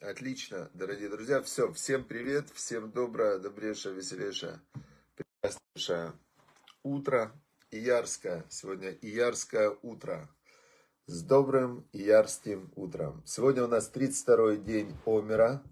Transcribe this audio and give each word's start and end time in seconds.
Отлично, 0.00 0.70
дорогие 0.74 1.08
друзья. 1.08 1.42
Все, 1.42 1.72
всем 1.72 2.04
привет, 2.04 2.48
всем 2.54 2.92
доброе, 2.92 3.40
добрейшее, 3.40 3.96
веселейшее, 3.96 4.60
прекраснейшее 5.16 6.12
утро. 6.84 7.32
Иярское. 7.72 8.44
Сегодня 8.48 8.90
Иярское 8.92 9.76
утро. 9.82 10.30
С 11.06 11.24
добрым 11.24 11.84
Иярским 11.92 12.70
утром. 12.76 13.24
Сегодня 13.26 13.64
у 13.64 13.68
нас 13.68 13.90
32-й 13.92 14.58
день 14.58 14.96
Омера. 15.04 15.64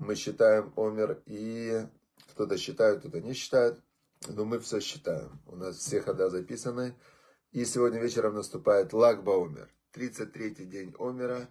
Мы 0.00 0.16
считаем 0.16 0.72
Омер 0.76 1.22
и 1.26 1.86
кто-то 2.32 2.58
считает, 2.58 2.98
кто-то 2.98 3.20
не 3.20 3.32
считает. 3.32 3.80
Но 4.26 4.44
мы 4.44 4.58
все 4.58 4.80
считаем. 4.80 5.40
У 5.46 5.54
нас 5.54 5.76
все 5.76 6.00
хода 6.00 6.30
записаны. 6.30 6.96
И 7.52 7.64
сегодня 7.64 8.00
вечером 8.00 8.34
наступает 8.34 8.92
Лагба 8.92 9.40
Омер. 9.40 9.70
33-й 9.94 10.66
день 10.66 10.94
Омера. 10.98 11.48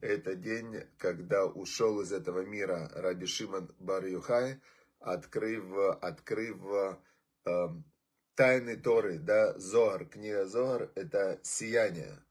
Это 0.00 0.34
день, 0.34 0.84
когда 0.98 1.46
ушел 1.46 2.00
из 2.00 2.12
этого 2.12 2.44
мира 2.44 2.90
Раби 2.94 3.26
Шимон 3.26 3.72
Бар 3.78 4.04
открыв, 4.98 5.64
открыв 6.00 6.56
э, 7.44 7.68
тайны 8.34 8.76
Торы, 8.76 9.18
да, 9.18 9.58
Зоар, 9.58 10.06
книга 10.06 10.46
Зоар, 10.46 10.90
это 10.94 11.38
сияние. 11.42 12.24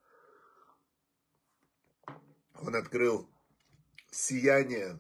Он 2.56 2.76
открыл 2.76 3.30
сияние, 4.10 5.00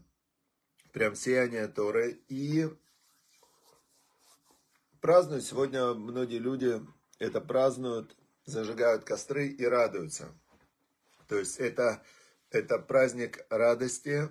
прям 0.93 1.15
сияние 1.15 1.67
Торы, 1.67 2.21
и 2.29 2.70
празднуют 5.01 5.43
сегодня 5.43 5.93
многие 5.93 6.39
люди 6.39 6.81
это 7.20 7.39
празднуют, 7.39 8.15
зажигают 8.45 9.03
костры 9.03 9.48
и 9.48 9.63
радуются. 9.63 10.34
То 11.31 11.40
есть 11.40 11.59
это 11.59 12.03
это 12.49 12.77
праздник 12.77 13.45
радости, 13.49 14.27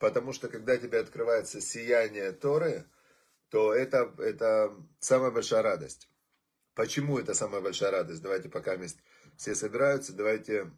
потому 0.00 0.32
что 0.32 0.48
когда 0.48 0.76
тебе 0.76 0.98
открывается 0.98 1.60
сияние 1.60 2.32
Торы, 2.32 2.84
то 3.48 3.72
это, 3.72 4.12
это 4.18 4.74
самая 4.98 5.30
большая 5.30 5.62
радость. 5.62 6.08
Почему 6.74 7.20
это 7.20 7.32
самая 7.34 7.60
большая 7.60 7.92
радость? 7.92 8.22
Давайте 8.22 8.48
пока 8.48 8.76
все 9.36 9.54
собираются, 9.54 10.14
давайте 10.14 10.72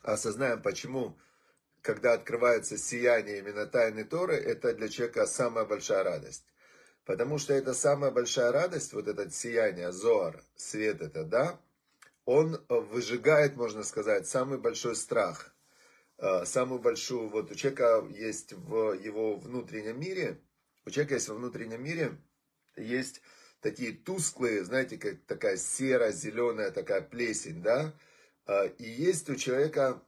осознаем, 0.00 0.62
почему, 0.62 1.18
когда 1.82 2.14
открывается 2.14 2.78
сияние 2.78 3.40
именно 3.40 3.66
тайны 3.66 4.04
Торы, 4.04 4.36
это 4.36 4.72
для 4.72 4.88
человека 4.88 5.26
самая 5.26 5.66
большая 5.66 6.04
радость. 6.04 6.46
Потому 7.04 7.36
что 7.36 7.52
это 7.52 7.74
самая 7.74 8.12
большая 8.12 8.50
радость, 8.50 8.94
вот 8.94 9.08
это 9.08 9.28
сияние, 9.30 9.92
зоар, 9.92 10.42
свет 10.56 11.02
это, 11.02 11.24
да, 11.24 11.60
он 12.24 12.64
выжигает, 12.68 13.56
можно 13.56 13.82
сказать, 13.82 14.26
самый 14.26 14.58
большой 14.58 14.96
страх– 14.96 15.54
Э, 16.22 16.44
самую 16.44 16.80
большую, 16.80 17.28
вот 17.28 17.50
у 17.50 17.54
человека 17.54 18.06
есть 18.14 18.52
в 18.52 18.92
его 18.92 19.36
внутреннем 19.36 19.98
мире, 19.98 20.38
у 20.84 20.90
человека 20.90 21.14
есть 21.14 21.28
во 21.28 21.34
внутреннем 21.34 21.82
мире, 21.82 22.18
есть 22.76 23.22
такие 23.62 23.92
тусклые, 23.92 24.62
знаете, 24.64 24.98
как 24.98 25.22
такая 25.22 25.56
серо-зеленая 25.56 26.72
такая 26.72 27.00
плесень, 27.00 27.62
да, 27.62 27.94
э, 28.46 28.68
и 28.76 28.90
есть 28.90 29.30
у 29.30 29.36
человека 29.36 30.02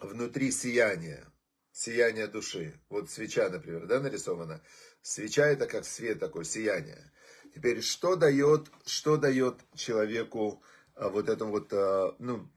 внутри 0.00 0.50
сияние, 0.50 1.24
сияние 1.70 2.26
души. 2.26 2.78
Вот 2.90 3.10
свеча, 3.10 3.48
например, 3.48 3.86
да, 3.86 4.00
нарисована. 4.00 4.62
Свеча 5.00 5.46
это 5.46 5.66
как 5.66 5.86
свет 5.86 6.20
такой, 6.20 6.44
сияние. 6.44 7.10
Теперь, 7.54 7.80
что 7.80 8.16
дает, 8.16 8.70
что 8.84 9.16
дает 9.16 9.60
человеку 9.74 10.62
э, 10.62 10.71
вот 10.96 11.28
этому 11.28 11.52
вот, 11.52 11.72
ну, 12.18 12.48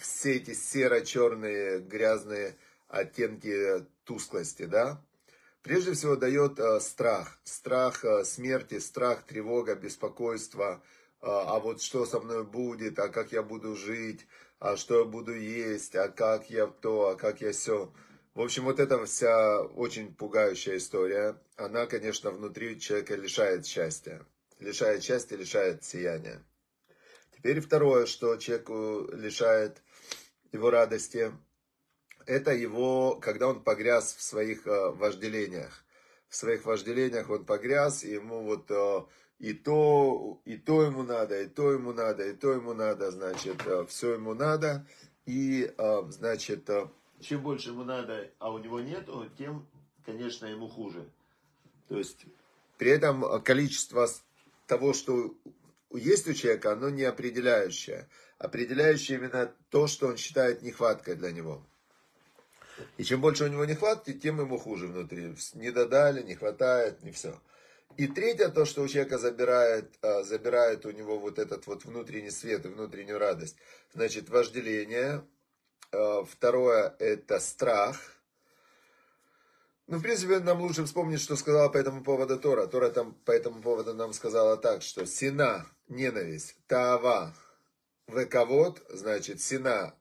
все 0.00 0.36
эти 0.36 0.54
серо-черные 0.54 1.80
грязные 1.80 2.56
оттенки 2.88 3.86
тусклости, 4.04 4.64
да, 4.64 5.02
прежде 5.62 5.92
всего 5.92 6.16
дает 6.16 6.58
э, 6.58 6.80
страх. 6.80 7.38
Страх 7.44 8.04
смерти, 8.24 8.78
страх, 8.78 9.22
тревога, 9.22 9.74
беспокойство. 9.74 10.82
А 11.22 11.58
вот 11.58 11.82
что 11.82 12.06
со 12.06 12.18
мной 12.18 12.44
будет, 12.44 12.98
а 12.98 13.08
как 13.08 13.32
я 13.32 13.42
буду 13.42 13.76
жить, 13.76 14.26
а 14.58 14.76
что 14.76 15.00
я 15.00 15.04
буду 15.04 15.34
есть, 15.34 15.94
а 15.94 16.08
как 16.08 16.48
я 16.50 16.66
то, 16.66 17.08
а 17.08 17.14
как 17.16 17.40
я 17.40 17.52
все. 17.52 17.92
В 18.34 18.40
общем, 18.40 18.64
вот 18.64 18.80
эта 18.80 19.04
вся 19.04 19.60
очень 19.62 20.14
пугающая 20.14 20.76
история, 20.76 21.36
она, 21.56 21.86
конечно, 21.86 22.30
внутри 22.30 22.78
человека 22.80 23.16
лишает 23.16 23.66
счастья. 23.66 24.24
Лишает 24.60 25.02
счастья, 25.02 25.36
лишает 25.36 25.84
сияния. 25.84 26.42
Теперь 27.40 27.60
второе, 27.60 28.04
что 28.04 28.36
человеку 28.36 29.08
лишает 29.14 29.82
его 30.52 30.68
радости, 30.68 31.32
это 32.26 32.52
его, 32.52 33.16
когда 33.16 33.48
он 33.48 33.62
погряз 33.62 34.14
в 34.14 34.20
своих 34.20 34.66
э, 34.66 34.90
вожделениях. 34.90 35.82
В 36.28 36.36
своих 36.36 36.66
вожделениях 36.66 37.30
он 37.30 37.46
погряз, 37.46 38.04
и 38.04 38.12
ему 38.12 38.42
вот 38.42 38.70
э, 38.70 39.04
и 39.38 39.54
то, 39.54 40.42
и 40.44 40.58
то 40.58 40.82
ему 40.82 41.02
надо, 41.02 41.40
и 41.40 41.46
то 41.46 41.72
ему 41.72 41.94
надо, 41.94 42.28
и 42.28 42.34
то 42.34 42.52
ему 42.52 42.74
надо, 42.74 43.10
значит, 43.10 43.66
э, 43.66 43.86
все 43.88 44.12
ему 44.12 44.34
надо. 44.34 44.86
И, 45.24 45.72
значит, 46.08 46.68
чем 47.20 47.42
больше 47.42 47.70
ему 47.70 47.84
надо, 47.84 48.30
а 48.38 48.52
у 48.52 48.58
него 48.58 48.80
нету, 48.80 49.26
тем, 49.38 49.66
конечно, 50.04 50.44
ему 50.44 50.68
хуже. 50.68 51.08
То 51.88 51.96
есть, 51.96 52.26
при 52.76 52.90
этом 52.90 53.40
количество 53.42 54.08
того, 54.66 54.92
что 54.92 55.34
есть 55.98 56.28
у 56.28 56.34
человека, 56.34 56.72
оно 56.72 56.90
не 56.90 57.04
определяющее. 57.04 58.08
Определяющее 58.38 59.18
именно 59.18 59.52
то, 59.70 59.86
что 59.86 60.06
он 60.06 60.16
считает 60.16 60.62
нехваткой 60.62 61.16
для 61.16 61.32
него. 61.32 61.66
И 62.96 63.04
чем 63.04 63.20
больше 63.20 63.44
у 63.44 63.48
него 63.48 63.64
нехватки, 63.64 64.12
тем 64.12 64.40
ему 64.40 64.58
хуже 64.58 64.86
внутри. 64.86 65.34
Не 65.54 65.70
додали, 65.70 66.22
не 66.22 66.34
хватает, 66.34 67.02
не 67.02 67.12
все. 67.12 67.40
И 67.96 68.06
третье, 68.06 68.48
то, 68.48 68.64
что 68.64 68.82
у 68.82 68.88
человека 68.88 69.18
забирает, 69.18 69.92
а, 70.00 70.22
забирает 70.22 70.86
у 70.86 70.90
него 70.90 71.18
вот 71.18 71.38
этот 71.38 71.66
вот 71.66 71.84
внутренний 71.84 72.30
свет 72.30 72.64
и 72.64 72.68
внутреннюю 72.68 73.18
радость. 73.18 73.56
Значит, 73.92 74.30
вожделение. 74.30 75.24
А, 75.92 76.24
второе, 76.24 76.94
это 76.98 77.40
страх. 77.40 77.98
Ну, 79.86 79.98
в 79.98 80.02
принципе, 80.02 80.38
нам 80.38 80.60
лучше 80.60 80.84
вспомнить, 80.84 81.20
что 81.20 81.34
сказала 81.34 81.68
по 81.68 81.76
этому 81.76 82.04
поводу 82.04 82.38
Тора. 82.38 82.68
Тора 82.68 82.90
там 82.90 83.12
по 83.24 83.32
этому 83.32 83.60
поводу 83.60 83.92
нам 83.92 84.12
сказала 84.12 84.56
так, 84.56 84.82
что 84.82 85.04
сина, 85.04 85.66
ненависть, 85.90 86.56
таава, 86.66 87.34
вековод, 88.06 88.82
значит, 88.88 89.40
сина, 89.42 89.94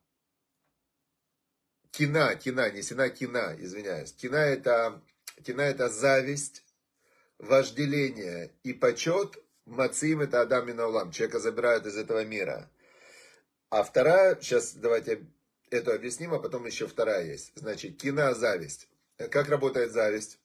кина, 1.92 2.36
кина, 2.36 2.70
не 2.72 2.82
сина, 2.82 3.10
кина, 3.10 3.56
извиняюсь. 3.60 4.14
Кина 4.14 4.38
это, 4.38 5.02
кина 5.44 5.62
это 5.62 5.90
зависть, 5.90 6.64
вожделение 7.38 8.54
и 8.64 8.74
почет. 8.74 9.38
Мацим 9.66 10.22
это 10.22 10.42
Адам 10.42 10.70
и 10.70 10.74
Наулам. 10.74 11.12
Человека 11.12 11.40
забирают 11.40 11.86
из 11.86 11.96
этого 11.96 12.26
мира. 12.26 12.72
А 13.70 13.84
вторая, 13.84 14.36
сейчас 14.42 14.74
давайте 14.74 15.28
это 15.70 15.94
объясним, 15.94 16.34
а 16.34 16.40
потом 16.40 16.66
еще 16.66 16.88
вторая 16.88 17.26
есть. 17.26 17.52
Значит, 17.56 17.98
кина, 17.98 18.34
зависть. 18.34 18.88
Как 19.18 19.48
работает 19.50 19.92
зависть? 19.92 20.40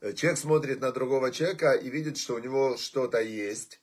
Человек 0.00 0.38
смотрит 0.38 0.80
на 0.80 0.92
другого 0.92 1.30
человека 1.30 1.72
и 1.72 1.90
видит, 1.90 2.16
что 2.16 2.36
у 2.36 2.38
него 2.38 2.78
что-то 2.78 3.20
есть. 3.20 3.80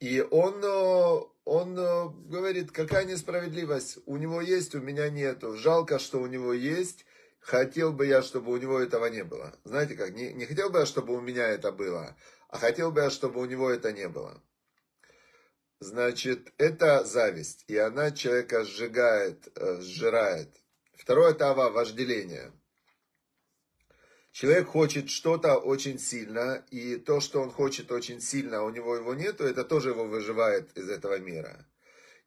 И 0.00 0.20
он, 0.20 0.62
э, 0.62 1.20
он 1.44 1.78
э, 1.78 2.08
говорит, 2.28 2.72
какая 2.72 3.04
несправедливость. 3.04 3.98
У 4.06 4.16
него 4.16 4.40
есть, 4.40 4.74
у 4.74 4.80
меня 4.80 5.08
нету. 5.08 5.56
Жалко, 5.56 5.98
что 5.98 6.20
у 6.20 6.26
него 6.26 6.52
есть. 6.52 7.06
Хотел 7.40 7.92
бы 7.92 8.06
я, 8.06 8.22
чтобы 8.22 8.52
у 8.52 8.56
него 8.56 8.80
этого 8.80 9.06
не 9.06 9.22
было. 9.22 9.54
Знаете 9.64 9.94
как, 9.96 10.10
не, 10.14 10.32
не 10.32 10.46
хотел 10.46 10.70
бы 10.70 10.78
я, 10.80 10.86
чтобы 10.86 11.14
у 11.14 11.20
меня 11.20 11.46
это 11.46 11.72
было, 11.72 12.16
а 12.48 12.58
хотел 12.58 12.90
бы 12.90 13.02
я, 13.02 13.10
чтобы 13.10 13.40
у 13.40 13.44
него 13.44 13.70
это 13.70 13.92
не 13.92 14.08
было. 14.08 14.42
Значит, 15.78 16.54
это 16.56 17.04
зависть, 17.04 17.64
и 17.68 17.76
она 17.76 18.10
человека 18.10 18.64
сжигает, 18.64 19.48
э, 19.56 19.80
сжирает. 19.82 20.56
Второе 20.96 21.32
это 21.32 21.50
ава, 21.50 21.68
вожделение. 21.68 22.52
Человек 24.34 24.66
хочет 24.66 25.10
что-то 25.10 25.58
очень 25.58 25.96
сильно, 26.00 26.64
и 26.72 26.96
то, 26.96 27.20
что 27.20 27.40
он 27.40 27.52
хочет 27.52 27.92
очень 27.92 28.20
сильно, 28.20 28.58
а 28.58 28.62
у 28.62 28.70
него 28.70 28.96
его 28.96 29.14
нету, 29.14 29.44
это 29.44 29.62
тоже 29.62 29.90
его 29.90 30.06
выживает 30.06 30.76
из 30.76 30.90
этого 30.90 31.20
мира. 31.20 31.68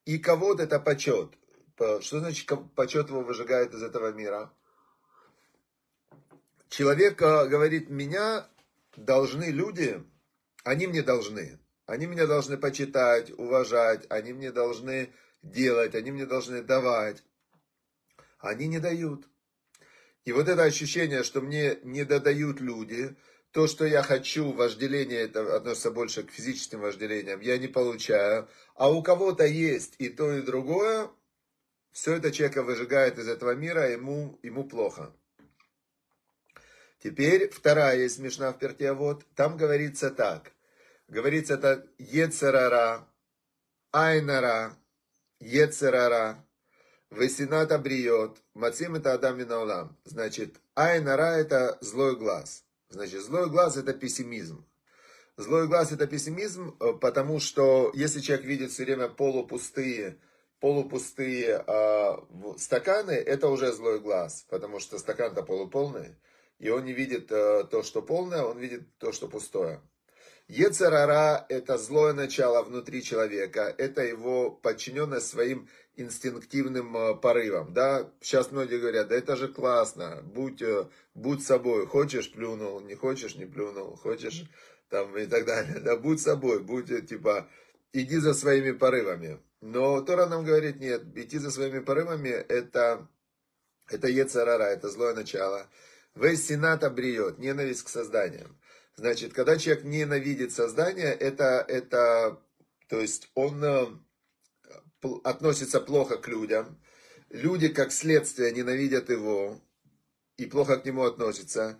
И 0.05 0.17
кого-то 0.17 0.63
это 0.63 0.79
почет. 0.79 1.33
Что 1.75 2.19
значит 2.19 2.49
почет 2.75 3.09
его 3.09 3.23
выжигает 3.23 3.73
из 3.73 3.83
этого 3.83 4.13
мира? 4.13 4.53
Человек 6.69 7.21
а, 7.21 7.45
говорит, 7.45 7.89
меня 7.89 8.47
должны 8.95 9.51
люди, 9.51 10.01
они 10.63 10.87
мне 10.87 11.01
должны. 11.01 11.59
Они 11.87 12.05
меня 12.05 12.25
должны 12.25 12.57
почитать, 12.57 13.37
уважать, 13.37 14.05
они 14.09 14.31
мне 14.31 14.53
должны 14.53 15.11
делать, 15.43 15.93
они 15.93 16.11
мне 16.11 16.25
должны 16.25 16.63
давать. 16.63 17.21
Они 18.39 18.67
не 18.69 18.79
дают. 18.79 19.27
И 20.27 20.33
вот 20.33 20.49
это 20.49 20.63
ощущение, 20.63 21.23
что 21.23 21.39
мне 21.39 21.79
не 21.83 22.03
додают 22.03 22.59
люди, 22.59 23.15
то, 23.51 23.65
что 23.65 23.85
я 23.85 24.03
хочу, 24.03 24.51
вожделение, 24.51 25.21
это 25.21 25.55
относится 25.55 25.89
больше 25.89 26.23
к 26.23 26.31
физическим 26.31 26.81
вожделениям, 26.81 27.39
я 27.39 27.57
не 27.57 27.69
получаю. 27.69 28.49
А 28.75 28.91
у 28.91 29.01
кого-то 29.01 29.45
есть 29.45 29.95
и 29.99 30.09
то, 30.09 30.33
и 30.33 30.41
другое, 30.41 31.09
Все 31.93 32.17
это 32.17 32.33
человека 32.33 32.61
выжигает 32.61 33.17
из 33.17 33.29
этого 33.29 33.55
мира, 33.55 33.89
ему, 33.89 34.37
ему 34.43 34.65
плохо. 34.65 35.15
Теперь 37.01 37.49
вторая 37.49 37.97
есть 37.97 38.19
Мишна 38.19 38.51
в 38.51 38.59
Пертиавод. 38.59 39.25
Там 39.33 39.55
говорится 39.55 40.11
так. 40.11 40.51
Говорится 41.07 41.53
это 41.53 41.87
Ецерара, 41.99 43.07
Айнара, 43.93 44.77
Ецерара, 45.39 46.45
Весината 47.09 47.77
бриет, 47.77 48.37
Мацим 48.53 48.95
это 48.95 49.13
Адам 49.13 49.37
Минаулам. 49.37 49.97
Значит, 50.03 50.55
Айнара 50.75 51.37
это 51.37 51.77
злой 51.81 52.17
глаз. 52.17 52.63
Значит, 52.89 53.21
злой 53.21 53.49
глаз 53.49 53.77
это 53.77 53.93
пессимизм. 53.93 54.65
Злой 55.37 55.67
глаз 55.67 55.91
это 55.91 56.07
пессимизм, 56.07 56.75
э, 56.79 56.93
потому 56.99 57.39
что 57.39 57.91
если 57.93 58.19
человек 58.19 58.45
видит 58.45 58.71
все 58.71 58.85
время 58.85 59.07
полупустые 59.07 60.17
полупустые 60.59 61.63
э, 61.65 62.17
стаканы, 62.57 63.11
это 63.11 63.47
уже 63.47 63.71
злой 63.71 63.99
глаз, 63.99 64.45
потому 64.49 64.79
что 64.79 64.97
стакан-то 64.97 65.43
полуполный, 65.43 66.15
и 66.59 66.69
он 66.69 66.85
не 66.85 66.93
видит 66.93 67.31
э, 67.31 67.65
то, 67.69 67.83
что 67.83 68.01
полное, 68.01 68.43
он 68.43 68.57
видит 68.57 68.97
то, 68.97 69.11
что 69.11 69.27
пустое. 69.27 69.81
Ецарара– 70.47 71.45
это 71.49 71.77
злое 71.77 72.13
начало 72.13 72.63
внутри 72.63 73.03
человека, 73.03 73.73
это 73.77 74.01
его 74.03 74.49
подчиненность 74.49 75.27
своим 75.27 75.67
инстинктивным 75.97 76.95
э, 76.95 77.15
порывам. 77.15 77.73
Да? 77.73 78.09
Сейчас 78.21 78.51
многие 78.51 78.79
говорят, 78.79 79.09
да 79.09 79.15
это 79.15 79.35
же 79.35 79.49
классно, 79.49 80.21
будь, 80.23 80.61
э, 80.61 80.87
будь 81.13 81.45
собой, 81.45 81.85
хочешь– 81.85 82.31
плюнул, 82.33 82.79
не 82.79 82.95
хочешь– 82.95 83.35
не 83.37 83.45
плюнул, 83.45 83.95
хочешь– 83.97 84.45
там 84.89 85.17
и 85.17 85.25
так 85.25 85.45
далее. 85.45 85.79
Да, 85.79 85.95
будь 85.95 86.21
собой, 86.21 86.59
будь, 86.59 86.89
э, 86.91 87.01
типа, 87.01 87.49
иди 87.93 88.17
за 88.17 88.33
своими 88.33 88.71
порывами. 88.71 89.39
Но 89.61 90.01
Тора 90.01 90.27
нам 90.27 90.45
говорит, 90.45 90.79
нет, 90.79 91.03
идти 91.17 91.39
за 91.39 91.51
своими 91.51 91.79
порывами, 91.79 92.29
это, 92.29 93.07
это 93.89 94.07
ецарара, 94.07 94.63
это 94.63 94.89
злое 94.89 95.13
начало. 95.13 95.67
Весь 96.15 96.45
сената 96.47 96.89
бриет, 96.89 97.39
ненависть 97.39 97.83
к 97.83 97.89
созданиям. 97.89 98.57
Значит, 98.97 99.33
когда 99.33 99.57
человек 99.57 99.83
ненавидит 99.83 100.51
создание, 100.51 101.13
это, 101.13 101.63
это 101.67 102.41
то 102.89 102.99
есть 102.99 103.29
он 103.35 103.63
э, 103.63 103.85
относится 105.23 105.79
плохо 105.79 106.17
к 106.17 106.27
людям. 106.27 106.81
Люди, 107.29 107.67
как 107.67 107.91
следствие, 107.91 108.51
ненавидят 108.51 109.09
его 109.09 109.61
и 110.37 110.47
плохо 110.47 110.77
к 110.77 110.85
нему 110.85 111.03
относятся. 111.03 111.79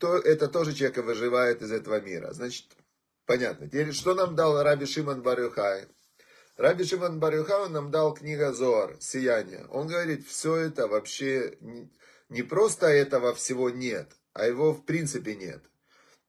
То 0.00 0.16
это 0.16 0.48
тоже 0.48 0.74
человека 0.74 1.02
выживает 1.02 1.62
из 1.62 1.70
этого 1.70 2.00
мира. 2.00 2.32
Значит, 2.32 2.66
понятно. 3.24 3.66
Теперь, 3.66 3.92
что 3.92 4.14
нам 4.14 4.34
дал 4.34 4.60
Раби 4.60 4.86
Шимон 4.86 5.22
Барюхай? 5.22 5.86
Раби 6.56 6.82
Шимон 6.84 7.20
Барюхау 7.20 7.68
нам 7.68 7.92
дал 7.92 8.14
книга 8.14 8.52
Зоар, 8.52 8.96
Сияние. 8.98 9.64
Он 9.66 9.86
говорит, 9.86 10.26
все 10.26 10.56
это 10.56 10.88
вообще 10.88 11.56
не 12.28 12.42
просто 12.42 12.86
этого 12.86 13.32
всего 13.32 13.70
нет, 13.70 14.10
а 14.32 14.46
его 14.46 14.72
в 14.72 14.84
принципе 14.84 15.36
нет. 15.36 15.62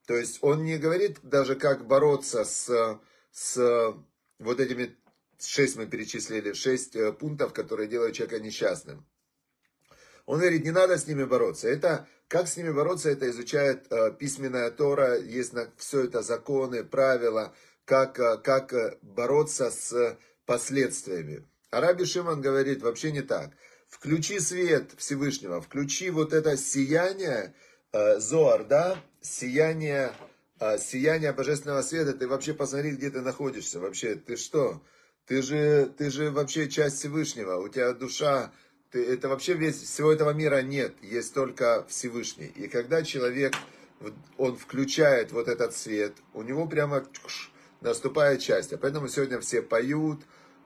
То 0.09 0.17
есть 0.17 0.39
он 0.41 0.63
не 0.63 0.79
говорит 0.79 1.19
даже 1.21 1.55
как 1.55 1.85
бороться 1.85 2.43
с, 2.43 2.99
с 3.31 3.95
вот 4.39 4.59
этими, 4.59 4.97
шесть 5.39 5.75
мы 5.75 5.85
перечислили, 5.85 6.53
шесть 6.53 6.95
э, 6.95 7.13
пунктов, 7.13 7.53
которые 7.53 7.87
делают 7.87 8.15
человека 8.15 8.43
несчастным. 8.43 9.05
Он 10.25 10.39
говорит, 10.39 10.63
не 10.63 10.71
надо 10.71 10.97
с 10.97 11.05
ними 11.05 11.25
бороться. 11.25 11.69
Это, 11.69 12.07
как 12.27 12.47
с 12.47 12.57
ними 12.57 12.71
бороться, 12.71 13.11
это 13.11 13.29
изучает 13.29 13.85
э, 13.91 14.11
письменная 14.17 14.71
Тора, 14.71 15.15
есть 15.19 15.53
на 15.53 15.71
все 15.77 16.05
это 16.05 16.23
законы, 16.23 16.83
правила, 16.83 17.53
как, 17.85 18.19
э, 18.19 18.39
как 18.39 18.73
э, 18.73 18.97
бороться 19.03 19.69
с 19.69 20.17
последствиями. 20.47 21.47
Араби 21.69 22.05
Шиман 22.05 22.41
говорит, 22.41 22.81
вообще 22.81 23.11
не 23.11 23.21
так. 23.21 23.51
Включи 23.87 24.39
свет 24.39 24.89
Всевышнего, 24.97 25.61
включи 25.61 26.09
вот 26.09 26.33
это 26.33 26.57
сияние, 26.57 27.53
э, 27.53 27.68
Зоар, 27.91 28.65
да, 28.65 28.97
сияние, 29.21 30.13
э, 30.59 30.77
сияние 30.77 31.33
божественного 31.33 31.81
света, 31.81 32.13
ты 32.13 32.27
вообще 32.27 32.53
посмотри, 32.53 32.91
где 32.91 33.09
ты 33.09 33.21
находишься, 33.21 33.79
вообще, 33.79 34.15
ты 34.15 34.35
что? 34.35 34.81
Ты 35.25 35.41
же, 35.41 35.91
ты 35.97 36.09
же 36.09 36.31
вообще 36.31 36.69
часть 36.69 36.97
Всевышнего, 36.97 37.55
у 37.55 37.67
тебя 37.67 37.93
душа, 37.93 38.51
ты, 38.91 39.03
это 39.05 39.29
вообще 39.29 39.53
весь, 39.53 39.81
всего 39.81 40.11
этого 40.11 40.31
мира 40.31 40.61
нет, 40.61 40.93
есть 41.01 41.33
только 41.33 41.85
Всевышний. 41.87 42.51
И 42.55 42.67
когда 42.67 43.03
человек, 43.03 43.53
он 44.37 44.55
включает 44.55 45.31
вот 45.31 45.47
этот 45.47 45.75
свет, 45.75 46.13
у 46.33 46.41
него 46.43 46.67
прямо 46.67 47.05
наступает 47.81 48.41
счастье. 48.41 48.77
Поэтому 48.77 49.07
сегодня 49.07 49.39
все 49.39 49.61
поют, 49.61 50.21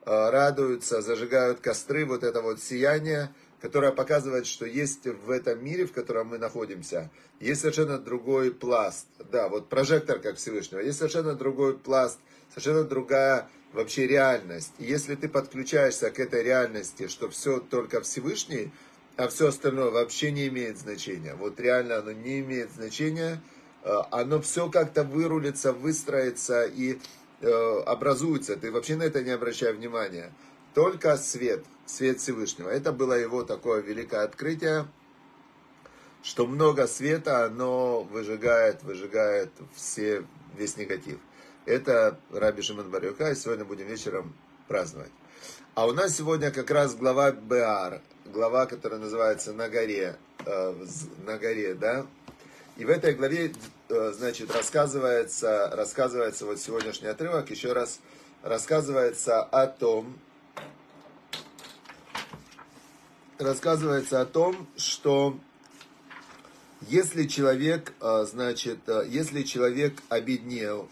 э, 0.06 0.30
радуются, 0.30 1.00
зажигают 1.02 1.60
костры, 1.60 2.04
вот 2.04 2.22
это 2.22 2.40
вот 2.40 2.60
сияние, 2.60 3.34
которое 3.64 3.92
показывает, 3.92 4.46
что 4.46 4.66
есть 4.66 5.06
в 5.06 5.30
этом 5.30 5.64
мире, 5.64 5.86
в 5.86 5.92
котором 5.92 6.28
мы 6.28 6.38
находимся, 6.38 7.10
есть 7.40 7.62
совершенно 7.62 7.98
другой 7.98 8.52
пласт. 8.52 9.06
Да, 9.32 9.48
вот 9.48 9.70
прожектор 9.70 10.18
как 10.18 10.36
Всевышнего, 10.36 10.80
есть 10.80 10.98
совершенно 10.98 11.34
другой 11.34 11.78
пласт, 11.78 12.18
совершенно 12.50 12.84
другая 12.84 13.48
вообще 13.72 14.06
реальность. 14.06 14.72
И 14.78 14.84
если 14.84 15.14
ты 15.14 15.28
подключаешься 15.28 16.10
к 16.10 16.20
этой 16.20 16.42
реальности, 16.42 17.08
что 17.08 17.30
все 17.30 17.58
только 17.58 18.02
Всевышний, 18.02 18.70
а 19.16 19.28
все 19.28 19.48
остальное 19.48 19.90
вообще 19.90 20.30
не 20.30 20.48
имеет 20.48 20.76
значения. 20.78 21.34
Вот 21.34 21.58
реально 21.58 21.98
оно 21.98 22.12
не 22.12 22.40
имеет 22.40 22.70
значения, 22.72 23.40
Э, 23.84 24.02
оно 24.10 24.40
все 24.40 24.70
как-то 24.70 25.04
вырулится, 25.04 25.72
выстроится 25.72 26.64
и 26.64 26.98
э, 27.40 27.82
образуется. 27.86 28.56
Ты 28.56 28.72
вообще 28.72 28.96
на 28.96 29.02
это 29.04 29.22
не 29.22 29.30
обращай 29.30 29.72
внимания. 29.72 30.32
Только 30.72 31.16
свет, 31.16 31.64
свет 31.86 32.20
Всевышнего. 32.20 32.68
Это 32.68 32.92
было 32.92 33.14
его 33.14 33.42
такое 33.42 33.80
великое 33.82 34.24
открытие, 34.24 34.86
что 36.22 36.46
много 36.46 36.86
света, 36.86 37.44
оно 37.44 38.02
выжигает, 38.02 38.82
выжигает 38.82 39.50
все, 39.74 40.24
весь 40.56 40.76
негатив. 40.76 41.18
Это 41.66 42.18
Раби 42.30 42.62
Шимон 42.62 42.90
Барюка, 42.90 43.30
и 43.30 43.34
сегодня 43.34 43.64
будем 43.64 43.86
вечером 43.86 44.34
праздновать. 44.68 45.12
А 45.74 45.86
у 45.86 45.92
нас 45.92 46.16
сегодня 46.16 46.50
как 46.50 46.70
раз 46.70 46.94
глава 46.94 47.32
Беар, 47.32 48.00
глава, 48.26 48.66
которая 48.66 49.00
называется 49.00 49.52
«На 49.52 49.68
горе», 49.68 50.16
э, 50.46 50.86
«На 51.26 51.38
горе», 51.38 51.74
да, 51.74 52.06
и 52.76 52.84
в 52.84 52.90
этой 52.90 53.14
главе, 53.14 53.52
э, 53.88 54.12
значит, 54.12 54.52
рассказывается, 54.52 55.70
рассказывается 55.74 56.44
вот 56.44 56.58
сегодняшний 56.58 57.08
отрывок, 57.08 57.50
еще 57.50 57.72
раз 57.72 58.00
рассказывается 58.42 59.42
о 59.42 59.66
том, 59.68 60.18
рассказывается 63.44 64.20
о 64.20 64.26
том, 64.26 64.66
что 64.76 65.38
если 66.82 67.26
человек, 67.26 67.92
э, 68.00 68.24
значит, 68.24 68.88
э, 68.88 69.04
если 69.08 69.42
человек 69.42 70.02
обеднел, 70.08 70.88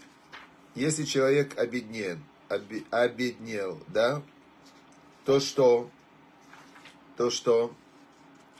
если 0.75 1.03
человек 1.03 1.57
обеднен, 1.57 2.23
обеднел, 2.91 3.81
да, 3.87 4.21
то 5.25 5.39
что, 5.39 5.89
то 7.17 7.29
что, 7.29 7.73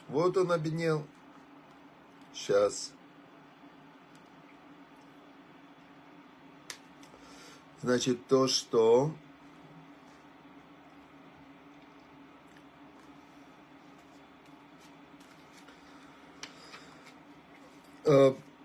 вот 0.08 0.36
он 0.36 0.52
обеднел, 0.52 1.06
сейчас, 2.32 2.92
Значит, 7.84 8.26
то, 8.28 8.48
что 8.48 9.14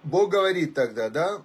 Бог 0.03 0.31
говорит 0.31 0.73
тогда, 0.73 1.09
да, 1.09 1.41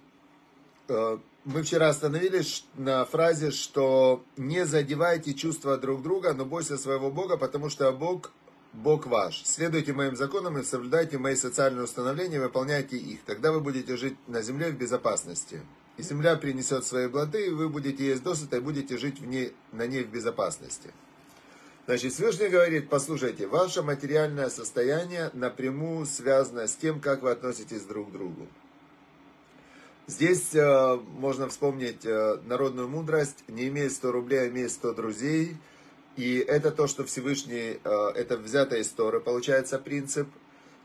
э, 0.87 1.17
мы 1.43 1.63
вчера 1.63 1.89
остановились 1.89 2.65
на 2.75 3.05
фразе, 3.05 3.51
что 3.51 4.23
не 4.37 4.65
задевайте 4.65 5.33
чувства 5.33 5.77
друг 5.77 6.01
друга, 6.01 6.33
но 6.33 6.45
бойся 6.45 6.77
своего 6.77 7.11
Бога, 7.11 7.37
потому 7.37 7.69
что 7.69 7.91
Бог, 7.91 8.31
Бог 8.73 9.07
ваш. 9.07 9.43
Следуйте 9.45 9.93
моим 9.93 10.15
законам 10.15 10.57
и 10.57 10.63
соблюдайте 10.63 11.17
мои 11.17 11.35
социальные 11.35 11.83
установления, 11.83 12.39
выполняйте 12.39 12.97
их. 12.97 13.23
Тогда 13.25 13.51
вы 13.51 13.59
будете 13.59 13.97
жить 13.97 14.17
на 14.27 14.41
земле 14.41 14.71
в 14.71 14.77
безопасности 14.77 15.61
и 15.97 16.03
земля 16.03 16.35
принесет 16.35 16.85
свои 16.85 17.07
плоды, 17.07 17.47
и 17.47 17.51
вы 17.51 17.69
будете 17.69 18.05
есть 18.05 18.23
досыта, 18.23 18.57
и 18.57 18.59
будете 18.59 18.97
жить 18.97 19.19
в 19.19 19.25
ней, 19.25 19.53
на 19.71 19.87
ней 19.87 20.03
в 20.03 20.09
безопасности. 20.09 20.91
Значит, 21.87 22.13
Всевышний 22.13 22.47
говорит, 22.47 22.89
послушайте, 22.89 23.45
ваше 23.45 23.83
материальное 23.83 24.49
состояние 24.49 25.29
напрямую 25.33 26.07
связано 26.07 26.67
с 26.67 26.75
тем, 26.75 26.99
как 26.99 27.21
вы 27.21 27.29
относитесь 27.29 27.83
друг 27.83 28.09
к 28.09 28.11
другу. 28.11 28.47
Здесь 30.07 30.55
э, 30.55 30.95
можно 30.95 31.47
вспомнить 31.47 32.03
э, 32.03 32.37
народную 32.45 32.87
мудрость, 32.87 33.43
не 33.47 33.67
имей 33.67 33.91
100 33.91 34.11
рублей, 34.11 34.39
а 34.41 34.47
имей 34.47 34.67
100 34.67 34.93
друзей. 34.93 35.57
И 36.15 36.37
это 36.37 36.71
то, 36.71 36.87
что 36.87 37.03
Всевышний, 37.03 37.79
э, 37.83 37.89
это 38.15 38.37
взятая 38.37 38.79
из 38.79 38.89
Торы, 38.89 39.19
получается 39.19 39.77
принцип, 39.77 40.27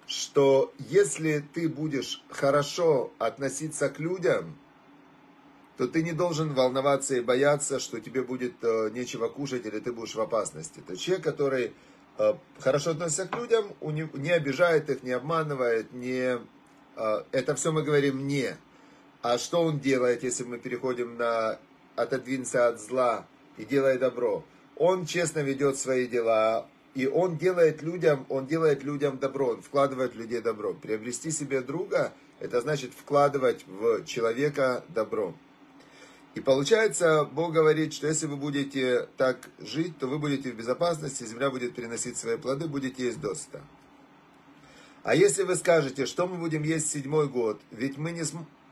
что 0.06 0.70
если 0.78 1.42
ты 1.54 1.70
будешь 1.70 2.22
хорошо 2.28 3.10
относиться 3.18 3.88
к 3.88 4.00
людям, 4.00 4.54
то 5.80 5.88
ты 5.88 6.02
не 6.02 6.12
должен 6.12 6.52
волноваться 6.52 7.14
и 7.14 7.22
бояться, 7.22 7.80
что 7.80 8.00
тебе 8.00 8.22
будет 8.22 8.52
э, 8.60 8.90
нечего 8.92 9.28
кушать 9.28 9.64
или 9.64 9.80
ты 9.80 9.94
будешь 9.94 10.14
в 10.14 10.20
опасности. 10.20 10.80
Это 10.80 10.94
человек, 10.94 11.24
который 11.24 11.72
э, 12.18 12.34
хорошо 12.58 12.90
относится 12.90 13.26
к 13.26 13.34
людям, 13.34 13.64
не 13.80 14.30
обижает 14.30 14.90
их, 14.90 15.02
не 15.02 15.12
обманывает, 15.12 15.90
не... 15.94 16.38
Э, 16.96 17.22
это 17.32 17.54
все 17.54 17.72
мы 17.72 17.82
говорим 17.82 18.28
не. 18.28 18.58
А 19.22 19.38
что 19.38 19.62
он 19.62 19.80
делает, 19.80 20.22
если 20.22 20.44
мы 20.44 20.58
переходим 20.58 21.16
на 21.16 21.58
отодвинься 21.96 22.68
от 22.68 22.78
зла 22.78 23.26
и 23.56 23.64
делай 23.64 23.96
добро? 23.96 24.44
Он 24.76 25.06
честно 25.06 25.38
ведет 25.38 25.78
свои 25.78 26.06
дела, 26.06 26.66
и 26.94 27.06
он 27.06 27.38
делает 27.38 27.80
людям, 27.80 28.26
он 28.28 28.46
делает 28.46 28.84
людям 28.84 29.16
добро, 29.16 29.48
он 29.52 29.62
вкладывает 29.62 30.12
в 30.12 30.18
людей 30.18 30.42
добро. 30.42 30.74
Приобрести 30.74 31.30
себе 31.30 31.62
друга, 31.62 32.12
это 32.38 32.60
значит 32.60 32.92
вкладывать 32.92 33.64
в 33.66 34.04
человека 34.04 34.84
добро. 34.88 35.34
И 36.34 36.40
получается, 36.40 37.24
Бог 37.24 37.52
говорит, 37.52 37.92
что 37.92 38.06
если 38.06 38.26
вы 38.26 38.36
будете 38.36 39.08
так 39.16 39.48
жить, 39.58 39.98
то 39.98 40.06
вы 40.06 40.18
будете 40.18 40.52
в 40.52 40.56
безопасности, 40.56 41.24
земля 41.24 41.50
будет 41.50 41.74
приносить 41.74 42.16
свои 42.16 42.36
плоды, 42.36 42.68
будете 42.68 43.04
есть 43.04 43.20
досыта. 43.20 43.62
А 45.02 45.14
если 45.14 45.42
вы 45.42 45.56
скажете, 45.56 46.06
что 46.06 46.28
мы 46.28 46.36
будем 46.36 46.62
есть 46.62 46.90
седьмой 46.90 47.28
год, 47.28 47.60
ведь 47.70 47.96
мы 47.96 48.12
не, 48.12 48.22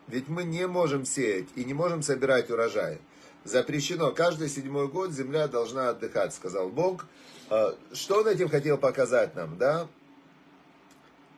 ведь 0.06 0.28
мы 0.28 0.44
не 0.44 0.66
можем 0.68 1.04
сеять 1.04 1.48
и 1.56 1.64
не 1.64 1.74
можем 1.74 2.02
собирать 2.02 2.50
урожай. 2.50 3.00
Запрещено. 3.44 4.12
Каждый 4.12 4.48
седьмой 4.48 4.88
год 4.88 5.12
земля 5.12 5.48
должна 5.48 5.88
отдыхать, 5.88 6.34
сказал 6.34 6.68
Бог. 6.68 7.06
А, 7.50 7.76
что 7.92 8.20
он 8.20 8.28
этим 8.28 8.48
хотел 8.48 8.76
показать 8.76 9.34
нам, 9.34 9.56
да? 9.56 9.88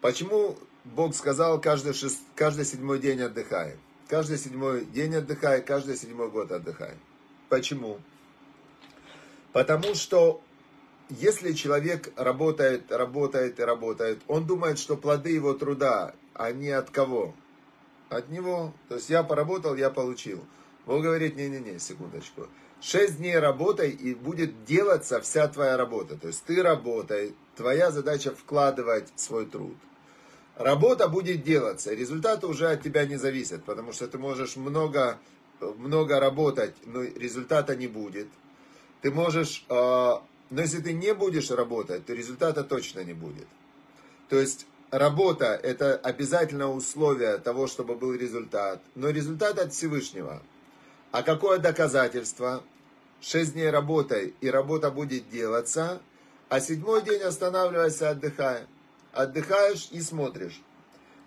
Почему 0.01 0.59
Бог 0.85 1.15
сказал, 1.15 1.61
каждый, 1.61 1.95
шест... 1.95 2.21
каждый 2.35 2.65
седьмой 2.65 2.99
день 2.99 3.21
отдыхай? 3.23 3.77
Каждый 4.11 4.39
седьмой 4.39 4.87
день 4.87 5.15
отдыхай, 5.15 5.63
каждый 5.63 5.97
седьмой 5.97 6.31
год 6.31 6.51
отдыхай. 6.51 6.95
Почему? 7.49 8.01
Потому 9.53 9.95
что 9.95 10.43
если 11.11 11.53
человек 11.53 12.13
работает, 12.17 12.91
работает 12.91 13.61
и 13.61 13.63
работает, 13.63 14.21
он 14.27 14.49
думает, 14.49 14.81
что 14.81 14.97
плоды 14.97 15.31
его 15.31 15.55
труда, 15.55 16.13
они 16.35 16.71
от 16.71 16.91
кого? 16.91 17.37
От 18.09 18.31
него. 18.31 18.75
То 18.89 18.97
есть 18.97 19.11
я 19.11 19.23
поработал, 19.23 19.77
я 19.77 19.91
получил. 19.91 20.45
Бог 20.87 21.03
говорит, 21.03 21.37
не-не-не, 21.37 21.79
секундочку. 21.79 22.49
Шесть 22.81 23.19
дней 23.19 23.39
работай, 23.39 23.91
и 23.91 24.17
будет 24.17 24.65
делаться 24.65 25.21
вся 25.21 25.47
твоя 25.47 25.77
работа. 25.77 26.17
То 26.17 26.27
есть 26.27 26.43
ты 26.43 26.61
работай, 26.65 27.33
твоя 27.55 27.93
задача 27.93 28.35
вкладывать 28.35 29.07
свой 29.15 29.47
труд. 29.47 29.77
Работа 30.61 31.09
будет 31.09 31.43
делаться, 31.43 31.95
результаты 31.95 32.47
уже 32.47 32.71
от 32.71 32.83
тебя 32.83 33.07
не 33.07 33.17
зависят, 33.17 33.65
потому 33.65 33.95
что 33.95 34.07
ты 34.09 34.19
можешь 34.19 34.57
много, 34.57 35.19
много 35.59 36.21
работать, 36.21 36.75
но 36.85 37.03
результата 37.03 37.75
не 37.75 37.87
будет. 37.87 38.29
Ты 39.01 39.11
можешь, 39.11 39.65
э, 39.71 39.75
но 39.75 40.61
если 40.61 40.83
ты 40.83 40.93
не 40.93 41.15
будешь 41.15 41.51
работать, 41.51 42.05
то 42.05 42.13
результата 42.13 42.63
точно 42.63 43.03
не 43.05 43.15
будет. 43.15 43.47
То 44.29 44.39
есть 44.39 44.67
работа– 44.91 45.47
это 45.63 45.97
обязательное 45.97 46.67
условие 46.67 47.39
того, 47.39 47.67
чтобы 47.67 47.95
был 47.95 48.13
результат, 48.13 48.83
но 48.95 49.09
результат 49.09 49.59
от 49.59 49.73
Всевышнего. 49.73 50.43
А 51.11 51.23
какое 51.23 51.57
доказательство? 51.57 52.63
Шесть 53.23 53.55
дней 53.55 53.71
работай, 53.71 54.35
и 54.43 54.51
работа 54.51 54.91
будет 54.91 55.31
делаться, 55.31 56.03
а 56.51 56.61
седьмой 56.61 57.01
день 57.01 57.23
останавливайся, 57.23 58.11
отдыхай 58.11 58.67
отдыхаешь 59.13 59.89
и 59.91 60.01
смотришь. 60.01 60.61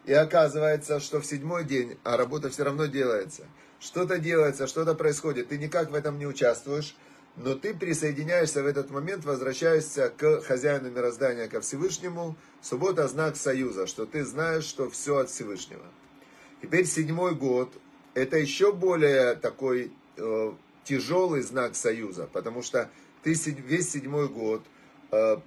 И 0.06 0.14
оказывается, 0.14 1.00
что 1.00 1.22
в 1.22 1.26
седьмой 1.26 1.64
день, 1.64 1.98
а 2.04 2.18
работа 2.18 2.50
все 2.50 2.64
равно 2.64 2.86
делается. 2.88 3.44
Что-то 3.80 4.18
делается, 4.20 4.68
что-то 4.68 4.96
происходит. 4.96 5.50
Ты 5.50 5.58
никак 5.58 5.92
в 5.92 5.96
этом 5.96 6.18
не 6.18 6.26
участвуешь, 6.26 6.96
но 7.36 7.56
ты 7.56 7.74
присоединяешься 7.74 8.64
в 8.64 8.68
этот 8.68 8.92
момент, 8.92 9.26
возвращаешься 9.26 10.10
к 10.10 10.42
хозяину 10.42 10.92
мироздания, 10.92 11.48
ко 11.48 11.62
Всевышнему. 11.62 12.36
Суббота– 12.62 13.08
знак 13.10 13.36
союза, 13.36 13.88
что 13.88 14.06
ты 14.06 14.24
знаешь, 14.24 14.66
что 14.66 14.90
все 14.90 15.18
от 15.18 15.30
Всевышнего. 15.30 15.86
Теперь 16.62 16.86
седьмой 16.86 17.34
год– 17.36 17.74
это 18.14 18.38
еще 18.38 18.72
более 18.72 19.36
такой 19.36 19.92
э, 20.18 20.54
тяжелый 20.84 21.42
знак 21.42 21.76
союза, 21.76 22.30
потому 22.32 22.62
что 22.62 22.90
ты 23.24 23.34
весь 23.34 23.90
седьмой 23.90 24.30
год 24.30 24.64
э, 25.12 25.38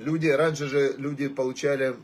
Люди, 0.00 0.28
раньше 0.28 0.66
же 0.66 0.94
люди 0.96 1.28
получали, 1.28 1.94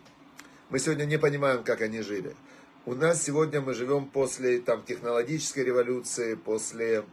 мы 0.68 0.78
сегодня 0.78 1.06
не 1.06 1.18
понимаем, 1.18 1.64
как 1.64 1.80
они 1.80 2.02
жили. 2.02 2.36
У 2.84 2.94
нас 2.94 3.22
сегодня 3.22 3.62
мы 3.62 3.72
живем 3.72 4.04
после 4.04 4.60
там, 4.60 4.82
технологической 4.84 5.64
революции, 5.64 6.34
после, 6.34 7.04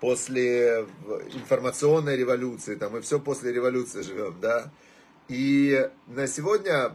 после 0.00 0.86
информационной 1.32 2.14
революции, 2.14 2.74
там, 2.74 2.92
мы 2.92 3.00
все 3.00 3.18
после 3.18 3.54
революции 3.54 4.02
живем, 4.02 4.36
да. 4.38 4.70
И 5.28 5.90
на 6.08 6.26
сегодня 6.26 6.92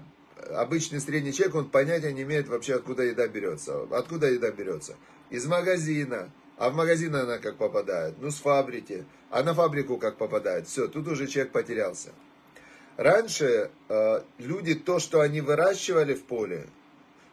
обычный 0.51 0.99
средний 0.99 1.33
человек, 1.33 1.55
он 1.55 1.69
понятия 1.71 2.13
не 2.13 2.21
имеет 2.21 2.47
вообще, 2.49 2.75
откуда 2.75 3.01
еда 3.01 3.27
берется. 3.27 3.87
Откуда 3.89 4.29
еда 4.29 4.51
берется? 4.51 4.95
Из 5.31 5.43
магазина. 5.47 6.31
А 6.57 6.69
в 6.69 6.75
магазин 6.75 7.15
она 7.15 7.39
как 7.39 7.55
попадает? 7.55 8.13
Ну, 8.19 8.29
с 8.29 8.35
фабрики. 8.35 9.05
А 9.31 9.41
на 9.41 9.55
фабрику 9.55 9.97
как 9.97 10.17
попадает? 10.17 10.67
Все, 10.67 10.87
тут 10.87 11.07
уже 11.07 11.25
человек 11.25 11.51
потерялся. 11.51 12.11
Раньше 12.99 13.71
э, 13.87 14.21
люди 14.39 14.75
то, 14.75 14.99
что 14.99 15.21
они 15.21 15.39
выращивали 15.39 16.13
в 16.13 16.25
поле, 16.25 16.67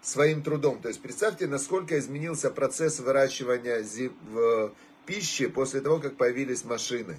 своим 0.01 0.45
трудом. 0.45 0.81
То 0.81 0.87
есть 0.87 1.03
представьте, 1.03 1.49
насколько 1.49 1.99
изменился 1.99 2.53
процесс 2.53 3.01
выращивания 3.01 3.85
в 4.31 4.73
пищи 5.07 5.49
после 5.49 5.81
того, 5.81 5.99
как 5.99 6.17
появились 6.17 6.65
машины. 6.65 7.17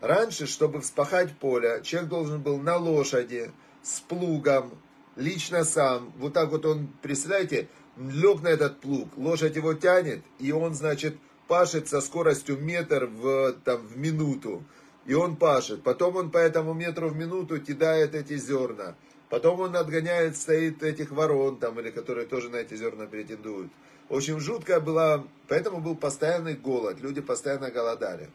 Раньше, 0.00 0.48
чтобы 0.48 0.80
вспахать 0.80 1.38
поле, 1.38 1.80
человек 1.84 2.10
должен 2.10 2.42
был 2.42 2.58
на 2.58 2.78
лошади, 2.78 3.52
с 3.84 4.00
плугом, 4.00 4.76
лично 5.14 5.62
сам. 5.62 6.12
Вот 6.18 6.32
так 6.32 6.50
вот 6.50 6.66
он, 6.66 6.88
представляете, 7.00 7.68
лег 7.96 8.42
на 8.42 8.48
этот 8.48 8.80
плуг, 8.80 9.16
лошадь 9.16 9.54
его 9.54 9.74
тянет, 9.74 10.24
и 10.40 10.50
он, 10.50 10.74
значит, 10.74 11.16
пашет 11.46 11.86
со 11.86 12.00
скоростью 12.00 12.58
метр 12.58 13.04
в, 13.04 13.52
там, 13.64 13.86
в 13.86 13.96
минуту 13.96 14.64
и 15.08 15.14
он 15.14 15.36
пашет. 15.36 15.82
Потом 15.82 16.16
он 16.16 16.30
по 16.30 16.36
этому 16.36 16.74
метру 16.74 17.08
в 17.08 17.16
минуту 17.16 17.58
кидает 17.60 18.14
эти 18.14 18.36
зерна. 18.36 18.94
Потом 19.30 19.60
он 19.60 19.74
отгоняет, 19.74 20.36
стоит 20.36 20.82
этих 20.82 21.10
ворон 21.10 21.56
там, 21.56 21.80
или 21.80 21.90
которые 21.90 22.26
тоже 22.26 22.50
на 22.50 22.56
эти 22.56 22.74
зерна 22.76 23.06
претендуют. 23.06 23.72
В 24.10 24.16
общем, 24.16 24.38
жуткая 24.38 24.80
была, 24.80 25.24
поэтому 25.48 25.80
был 25.80 25.96
постоянный 25.96 26.54
голод, 26.54 27.00
люди 27.00 27.22
постоянно 27.22 27.70
голодали. 27.70 28.28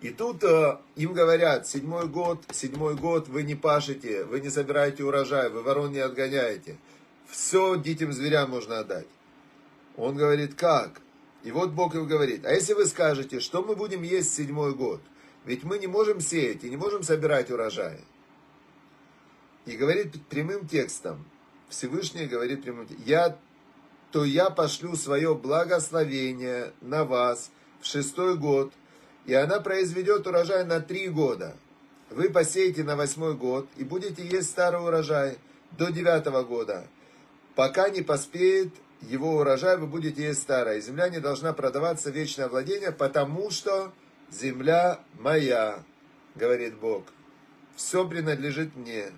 И 0.00 0.08
тут 0.08 0.42
э, 0.42 0.78
им 0.96 1.12
говорят, 1.12 1.66
седьмой 1.68 2.08
год, 2.08 2.42
седьмой 2.50 2.94
год 2.94 3.28
вы 3.28 3.42
не 3.42 3.54
пашете, 3.54 4.24
вы 4.24 4.40
не 4.40 4.48
собираете 4.48 5.04
урожай, 5.04 5.50
вы 5.50 5.62
ворон 5.62 5.92
не 5.92 6.00
отгоняете. 6.00 6.78
Все 7.26 7.76
диким 7.76 8.12
зверям 8.12 8.50
можно 8.50 8.78
отдать. 8.78 9.06
Он 9.98 10.16
говорит, 10.16 10.54
как? 10.54 11.02
И 11.44 11.50
вот 11.50 11.70
Бог 11.72 11.94
им 11.94 12.06
говорит, 12.06 12.46
а 12.46 12.52
если 12.52 12.72
вы 12.72 12.86
скажете, 12.86 13.38
что 13.40 13.62
мы 13.62 13.76
будем 13.76 14.02
есть 14.02 14.34
седьмой 14.34 14.74
год? 14.74 15.00
Ведь 15.44 15.64
мы 15.64 15.78
не 15.78 15.86
можем 15.86 16.20
сеять 16.20 16.64
и 16.64 16.70
не 16.70 16.76
можем 16.76 17.02
собирать 17.02 17.50
урожай. 17.50 17.98
И 19.64 19.76
говорит 19.76 20.14
прямым 20.28 20.66
текстом, 20.66 21.24
Всевышний 21.68 22.26
говорит 22.26 22.62
прямым 22.62 22.86
текстом, 22.86 23.06
я, 23.06 23.38
то 24.10 24.24
я 24.24 24.50
пошлю 24.50 24.94
свое 24.94 25.34
благословение 25.34 26.72
на 26.80 27.04
вас 27.04 27.50
в 27.80 27.86
шестой 27.86 28.36
год, 28.36 28.72
и 29.26 29.34
она 29.34 29.60
произведет 29.60 30.26
урожай 30.26 30.64
на 30.64 30.80
три 30.80 31.08
года. 31.08 31.56
Вы 32.10 32.28
посеете 32.28 32.84
на 32.84 32.96
восьмой 32.96 33.34
год 33.34 33.68
и 33.76 33.84
будете 33.84 34.24
есть 34.26 34.50
старый 34.50 34.82
урожай 34.82 35.38
до 35.72 35.90
девятого 35.90 36.42
года. 36.42 36.86
Пока 37.54 37.88
не 37.88 38.02
поспеет 38.02 38.68
его 39.00 39.36
урожай, 39.36 39.76
вы 39.76 39.86
будете 39.86 40.22
есть 40.22 40.42
старое. 40.42 40.80
Земля 40.80 41.08
не 41.08 41.20
должна 41.20 41.52
продаваться 41.52 42.10
вечное 42.10 42.48
владение, 42.48 42.92
потому 42.92 43.50
что 43.50 43.92
земля 44.32 45.00
моя, 45.18 45.82
говорит 46.34 46.76
Бог, 46.78 47.04
все 47.76 48.06
принадлежит 48.08 48.74
мне, 48.76 49.12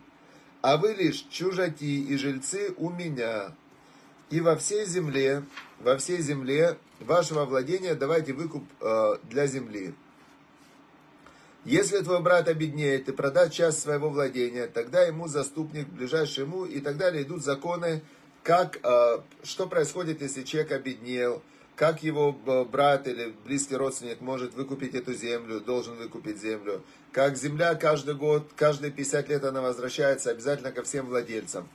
а 0.63 0.77
вы 0.77 0.95
лишь 0.95 1.27
чужаки 1.31 2.03
и 2.05 2.17
жильцы 2.17 2.75
у 2.77 2.91
меня. 2.91 3.55
И 4.31 4.41
во 4.41 4.57
всей 4.57 4.87
земле, 4.87 5.45
во 5.81 5.97
всей 5.99 6.21
земле 6.21 6.79
вашего 7.01 7.45
владения 7.45 7.95
давайте 7.95 8.33
выкуп 8.33 8.65
э, 8.81 9.17
для 9.25 9.47
земли. 9.47 9.95
Если 11.65 11.99
твой 12.01 12.21
брат 12.21 12.49
обеднеет 12.49 13.09
и 13.09 13.13
продаст 13.13 13.53
часть 13.53 13.81
своего 13.81 14.11
владения, 14.11 14.67
тогда 14.67 15.03
ему 15.03 15.29
заступник, 15.29 15.89
ближайший 15.89 16.45
ему 16.45 16.67
и 16.67 16.81
так 16.81 16.99
далее 16.99 17.23
идут 17.23 17.43
законы, 17.43 18.03
как, 18.45 18.79
э, 18.83 19.19
что 19.43 19.67
происходит, 19.67 20.23
если 20.23 20.45
человек 20.45 20.71
обеднел, 20.71 21.43
как 21.75 22.05
его 22.05 22.33
брат 22.33 23.09
или 23.09 23.35
близкий 23.45 23.75
родственник 23.75 24.21
может 24.21 24.55
выкупить 24.55 24.95
эту 24.95 25.13
землю, 25.13 25.61
должен 25.61 25.97
выкупить 25.97 26.41
землю, 26.41 26.85
как 27.11 27.37
земля 27.37 27.75
каждый 27.75 28.15
год, 28.15 28.49
каждые 28.55 28.93
50 28.93 29.29
лет 29.29 29.45
она 29.45 29.61
возвращается 29.61 30.31
обязательно 30.31 30.71
ко 30.71 30.85
всем 30.85 31.07
владельцам. 31.07 31.69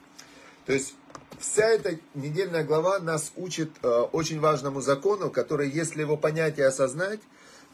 То 0.66 0.72
есть 0.72 0.96
вся 1.40 1.66
эта 1.66 2.00
недельная 2.14 2.64
глава 2.64 3.00
нас 3.00 3.34
учит 3.36 3.72
э, 3.82 3.88
очень 3.88 4.40
важному 4.40 4.80
закону, 4.80 5.30
который, 5.30 5.70
если 5.70 6.02
его 6.02 6.16
понять 6.16 6.60
и 6.60 6.62
осознать, 6.62 7.20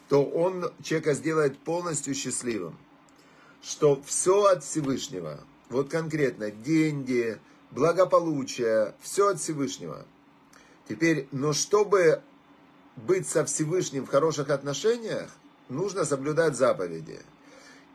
то 0.08 0.24
он 0.24 0.72
человека 0.82 1.12
сделает 1.14 1.58
полностью 1.58 2.14
счастливым. 2.14 2.76
что 3.62 4.00
все 4.06 4.44
от 4.44 4.64
Всевышнего. 4.64 5.40
Вот 5.68 5.90
конкретно 5.90 6.52
деньги, 6.52 7.38
благополучие, 7.70 8.94
все 9.00 9.28
от 9.28 9.40
Всевышнего. 9.40 10.04
Теперь, 10.88 11.28
но 11.32 11.52
чтобы 11.52 12.22
быть 12.96 13.28
со 13.28 13.44
Всевышним 13.44 14.06
в 14.06 14.10
хороших 14.10 14.50
отношениях, 14.50 15.30
нужно 15.68 16.04
соблюдать 16.04 16.56
заповеди. 16.56 17.20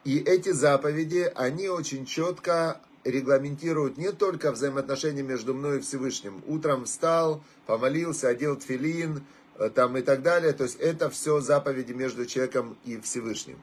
И 0.03 0.17
эти 0.17 0.51
заповеди, 0.51 1.31
они 1.35 1.69
очень 1.69 2.05
четко 2.05 2.81
регламентируют 3.03 3.97
не 3.97 4.11
только 4.11 4.51
взаимоотношения 4.51 5.23
между 5.23 5.53
мной 5.53 5.77
и 5.77 5.81
Всевышним. 5.81 6.43
Утром 6.47 6.85
встал, 6.85 7.43
помолился, 7.65 8.27
одел 8.27 8.55
тфилин, 8.55 9.23
э, 9.57 9.69
там 9.69 9.97
и 9.97 10.01
так 10.01 10.21
далее. 10.21 10.53
То 10.53 10.63
есть 10.63 10.77
это 10.79 11.09
все 11.09 11.39
заповеди 11.39 11.93
между 11.93 12.25
человеком 12.25 12.77
и 12.85 12.99
Всевышним. 12.99 13.57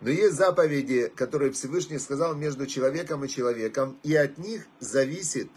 Но 0.00 0.10
есть 0.10 0.36
заповеди, 0.36 1.12
которые 1.14 1.50
Всевышний 1.52 1.98
сказал 1.98 2.34
между 2.34 2.66
человеком 2.66 3.24
и 3.24 3.28
человеком, 3.28 3.98
и 4.02 4.14
от 4.14 4.38
них 4.38 4.66
зависит 4.78 5.48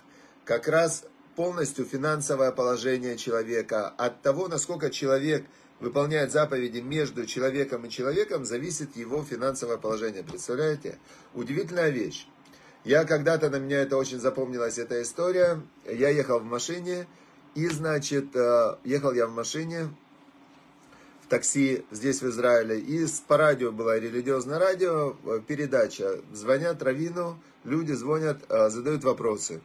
как 0.45 0.67
раз 0.67 1.03
полностью 1.35 1.85
финансовое 1.85 2.51
положение 2.51 3.17
человека. 3.17 3.89
От 3.89 4.21
того, 4.21 4.47
насколько 4.47 4.89
человек 4.89 5.45
выполняет 5.79 6.31
заповеди 6.31 6.79
между 6.79 7.25
человеком 7.25 7.85
и 7.85 7.89
человеком, 7.89 8.45
зависит 8.45 8.95
его 8.95 9.23
финансовое 9.23 9.77
положение. 9.77 10.23
Представляете? 10.23 10.97
Удивительная 11.33 11.89
вещь. 11.89 12.27
Я 12.83 13.05
когда-то, 13.05 13.49
на 13.51 13.57
меня 13.59 13.81
это 13.81 13.95
очень 13.95 14.19
запомнилась 14.19 14.79
эта 14.79 15.01
история. 15.03 15.61
Я 15.85 16.09
ехал 16.09 16.39
в 16.39 16.45
машине, 16.45 17.07
и, 17.53 17.67
значит, 17.67 18.35
э, 18.35 18.75
ехал 18.85 19.13
я 19.13 19.27
в 19.27 19.31
машине, 19.31 19.89
такси 21.31 21.85
здесь, 21.91 22.21
в 22.21 22.27
Израиле, 22.27 22.77
и 22.77 23.07
по 23.27 23.37
радио 23.37 23.71
было 23.71 23.97
религиозное 23.97 24.59
радио, 24.59 25.15
э, 25.23 25.39
передача. 25.47 26.19
Звонят 26.33 26.83
Равину, 26.83 27.41
люди 27.63 27.93
звонят, 27.93 28.39
э, 28.49 28.69
задают 28.69 29.05
вопросы. 29.05 29.61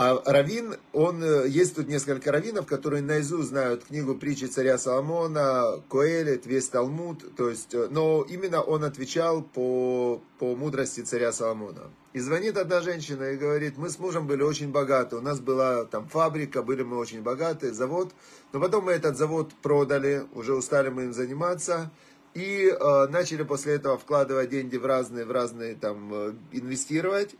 А 0.00 0.22
Равин, 0.24 0.76
он, 0.92 1.24
э, 1.24 1.48
есть 1.48 1.74
тут 1.74 1.88
несколько 1.88 2.30
раввинов, 2.30 2.66
которые 2.66 3.02
наизусть 3.02 3.48
знают 3.48 3.82
книгу 3.82 4.14
притчи 4.14 4.44
царя 4.44 4.78
Соломона, 4.78 5.82
Коэлет, 5.90 6.46
весь 6.46 6.68
Талмуд, 6.68 7.34
то 7.34 7.48
есть, 7.48 7.74
э, 7.74 7.88
но 7.90 8.22
именно 8.22 8.62
он 8.62 8.84
отвечал 8.84 9.42
по, 9.42 10.22
по 10.38 10.54
мудрости 10.54 11.00
царя 11.00 11.32
Соломона. 11.32 11.90
И 12.12 12.20
звонит 12.20 12.56
одна 12.56 12.80
женщина 12.80 13.24
и 13.32 13.36
говорит, 13.36 13.76
мы 13.76 13.90
с 13.90 13.98
мужем 13.98 14.28
были 14.28 14.42
очень 14.42 14.70
богаты, 14.70 15.16
у 15.16 15.20
нас 15.20 15.40
была 15.40 15.84
там 15.84 16.06
фабрика, 16.06 16.62
были 16.62 16.84
мы 16.84 16.96
очень 16.96 17.22
богаты, 17.22 17.72
завод, 17.72 18.12
но 18.52 18.60
потом 18.60 18.84
мы 18.84 18.92
этот 18.92 19.16
завод 19.16 19.52
продали, 19.62 20.26
уже 20.32 20.54
устали 20.54 20.90
мы 20.90 21.06
им 21.06 21.12
заниматься, 21.12 21.90
и 22.34 22.68
э, 22.68 23.06
начали 23.08 23.42
после 23.42 23.74
этого 23.74 23.98
вкладывать 23.98 24.50
деньги 24.50 24.76
в 24.76 24.86
разные, 24.86 25.24
в 25.24 25.32
разные 25.32 25.74
там, 25.74 26.14
э, 26.14 26.34
инвестировать, 26.52 27.34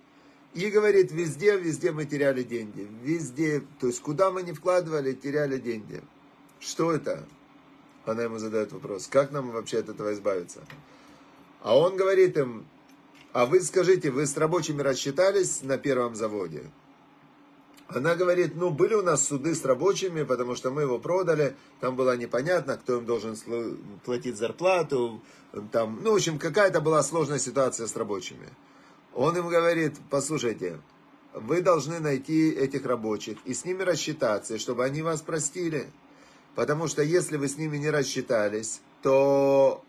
и 0.54 0.70
говорит, 0.70 1.12
везде, 1.12 1.58
везде 1.58 1.92
мы 1.92 2.04
теряли 2.04 2.42
деньги. 2.42 2.88
Везде, 3.02 3.62
то 3.80 3.86
есть 3.86 4.00
куда 4.00 4.30
мы 4.30 4.42
не 4.42 4.52
вкладывали, 4.52 5.12
теряли 5.12 5.58
деньги. 5.58 6.02
Что 6.60 6.92
это? 6.92 7.26
Она 8.04 8.22
ему 8.22 8.38
задает 8.38 8.72
вопрос, 8.72 9.06
как 9.06 9.30
нам 9.30 9.50
вообще 9.50 9.78
от 9.78 9.88
этого 9.88 10.12
избавиться? 10.14 10.60
А 11.60 11.76
он 11.78 11.96
говорит 11.96 12.36
им, 12.36 12.66
а 13.32 13.44
вы 13.44 13.60
скажите, 13.60 14.10
вы 14.10 14.26
с 14.26 14.36
рабочими 14.36 14.80
рассчитались 14.80 15.62
на 15.62 15.76
первом 15.76 16.14
заводе? 16.14 16.70
Она 17.88 18.14
говорит, 18.14 18.54
ну, 18.54 18.70
были 18.70 18.94
у 18.94 19.02
нас 19.02 19.26
суды 19.26 19.54
с 19.54 19.64
рабочими, 19.64 20.22
потому 20.22 20.54
что 20.54 20.70
мы 20.70 20.82
его 20.82 20.98
продали, 20.98 21.56
там 21.80 21.96
было 21.96 22.16
непонятно, 22.16 22.76
кто 22.76 22.98
им 22.98 23.06
должен 23.06 23.36
платить 24.04 24.36
зарплату, 24.36 25.22
там, 25.72 26.00
ну, 26.02 26.12
в 26.12 26.16
общем, 26.16 26.38
какая-то 26.38 26.80
была 26.80 27.02
сложная 27.02 27.38
ситуация 27.38 27.86
с 27.86 27.96
рабочими. 27.96 28.48
Он 29.18 29.36
им 29.36 29.48
говорит, 29.48 29.94
послушайте, 30.10 30.78
вы 31.34 31.60
должны 31.60 31.98
найти 31.98 32.50
этих 32.50 32.86
рабочих 32.86 33.36
и 33.44 33.52
с 33.52 33.64
ними 33.64 33.82
рассчитаться, 33.82 34.60
чтобы 34.60 34.84
они 34.84 35.02
вас 35.02 35.22
простили. 35.22 35.90
Потому 36.54 36.86
что 36.86 37.02
если 37.02 37.36
вы 37.36 37.48
с 37.48 37.58
ними 37.58 37.78
не 37.78 37.90
рассчитались, 37.90 38.80
то 39.02 39.82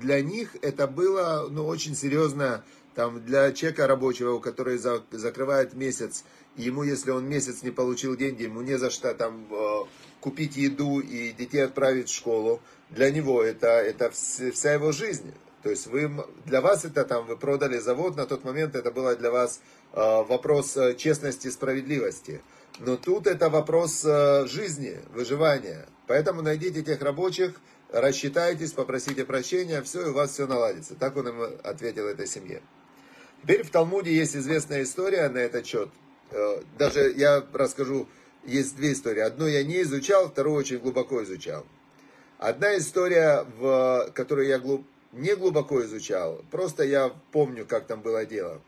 для 0.00 0.22
них 0.22 0.54
это 0.62 0.86
было 0.86 1.48
ну, 1.50 1.66
очень 1.66 1.96
серьезно, 1.96 2.62
там, 2.94 3.24
для 3.24 3.50
человека 3.50 3.88
рабочего, 3.88 4.38
который 4.38 4.78
за, 4.78 5.02
закрывает 5.10 5.74
месяц, 5.74 6.22
ему, 6.56 6.84
если 6.84 7.10
он 7.10 7.28
месяц 7.28 7.64
не 7.64 7.72
получил 7.72 8.16
деньги, 8.16 8.44
ему 8.44 8.62
не 8.62 8.78
за 8.78 8.90
что 8.90 9.12
там 9.14 9.48
э, 9.50 9.80
купить 10.20 10.56
еду 10.56 11.00
и 11.00 11.32
детей 11.32 11.64
отправить 11.64 12.08
в 12.08 12.14
школу, 12.14 12.60
для 12.90 13.10
него 13.10 13.42
это, 13.42 13.66
это 13.66 14.12
вся 14.12 14.74
его 14.74 14.92
жизнь. 14.92 15.32
То 15.66 15.70
есть 15.70 15.88
вы, 15.88 16.08
для 16.44 16.60
вас 16.60 16.84
это 16.84 17.04
там, 17.04 17.26
вы 17.26 17.36
продали 17.36 17.78
завод, 17.78 18.16
на 18.16 18.24
тот 18.24 18.44
момент 18.44 18.76
это 18.76 18.92
было 18.92 19.16
для 19.16 19.32
вас 19.32 19.60
э, 19.94 19.96
вопрос 19.96 20.76
э, 20.76 20.94
честности 20.94 21.48
и 21.48 21.50
справедливости. 21.50 22.40
Но 22.78 22.96
тут 22.96 23.26
это 23.26 23.50
вопрос 23.50 24.04
э, 24.04 24.46
жизни, 24.46 25.00
выживания. 25.12 25.88
Поэтому 26.06 26.40
найдите 26.40 26.84
тех 26.84 27.02
рабочих, 27.02 27.60
рассчитайтесь, 27.90 28.74
попросите 28.74 29.24
прощения, 29.24 29.82
все, 29.82 30.06
и 30.06 30.10
у 30.10 30.12
вас 30.12 30.34
все 30.34 30.46
наладится. 30.46 30.94
Так 30.94 31.16
он 31.16 31.30
им 31.30 31.58
ответил 31.64 32.06
этой 32.06 32.28
семье. 32.28 32.62
Теперь 33.42 33.64
в 33.64 33.70
Талмуде 33.70 34.14
есть 34.14 34.36
известная 34.36 34.84
история 34.84 35.28
на 35.28 35.38
этот 35.38 35.66
счет. 35.66 35.88
Даже 36.78 37.12
я 37.16 37.44
расскажу, 37.52 38.06
есть 38.44 38.76
две 38.76 38.92
истории. 38.92 39.20
Одну 39.20 39.48
я 39.48 39.64
не 39.64 39.82
изучал, 39.82 40.28
вторую 40.28 40.58
очень 40.58 40.78
глубоко 40.78 41.24
изучал. 41.24 41.66
Одна 42.38 42.78
история, 42.78 43.44
в 43.58 44.12
которую 44.14 44.46
я 44.46 44.60
глубоко 44.60 44.86
не 45.12 45.34
глубоко 45.36 45.82
изучал, 45.84 46.42
просто 46.50 46.84
я 46.84 47.12
помню, 47.32 47.66
как 47.66 47.86
там 47.86 48.00
было 48.00 48.24
дело. 48.24 48.60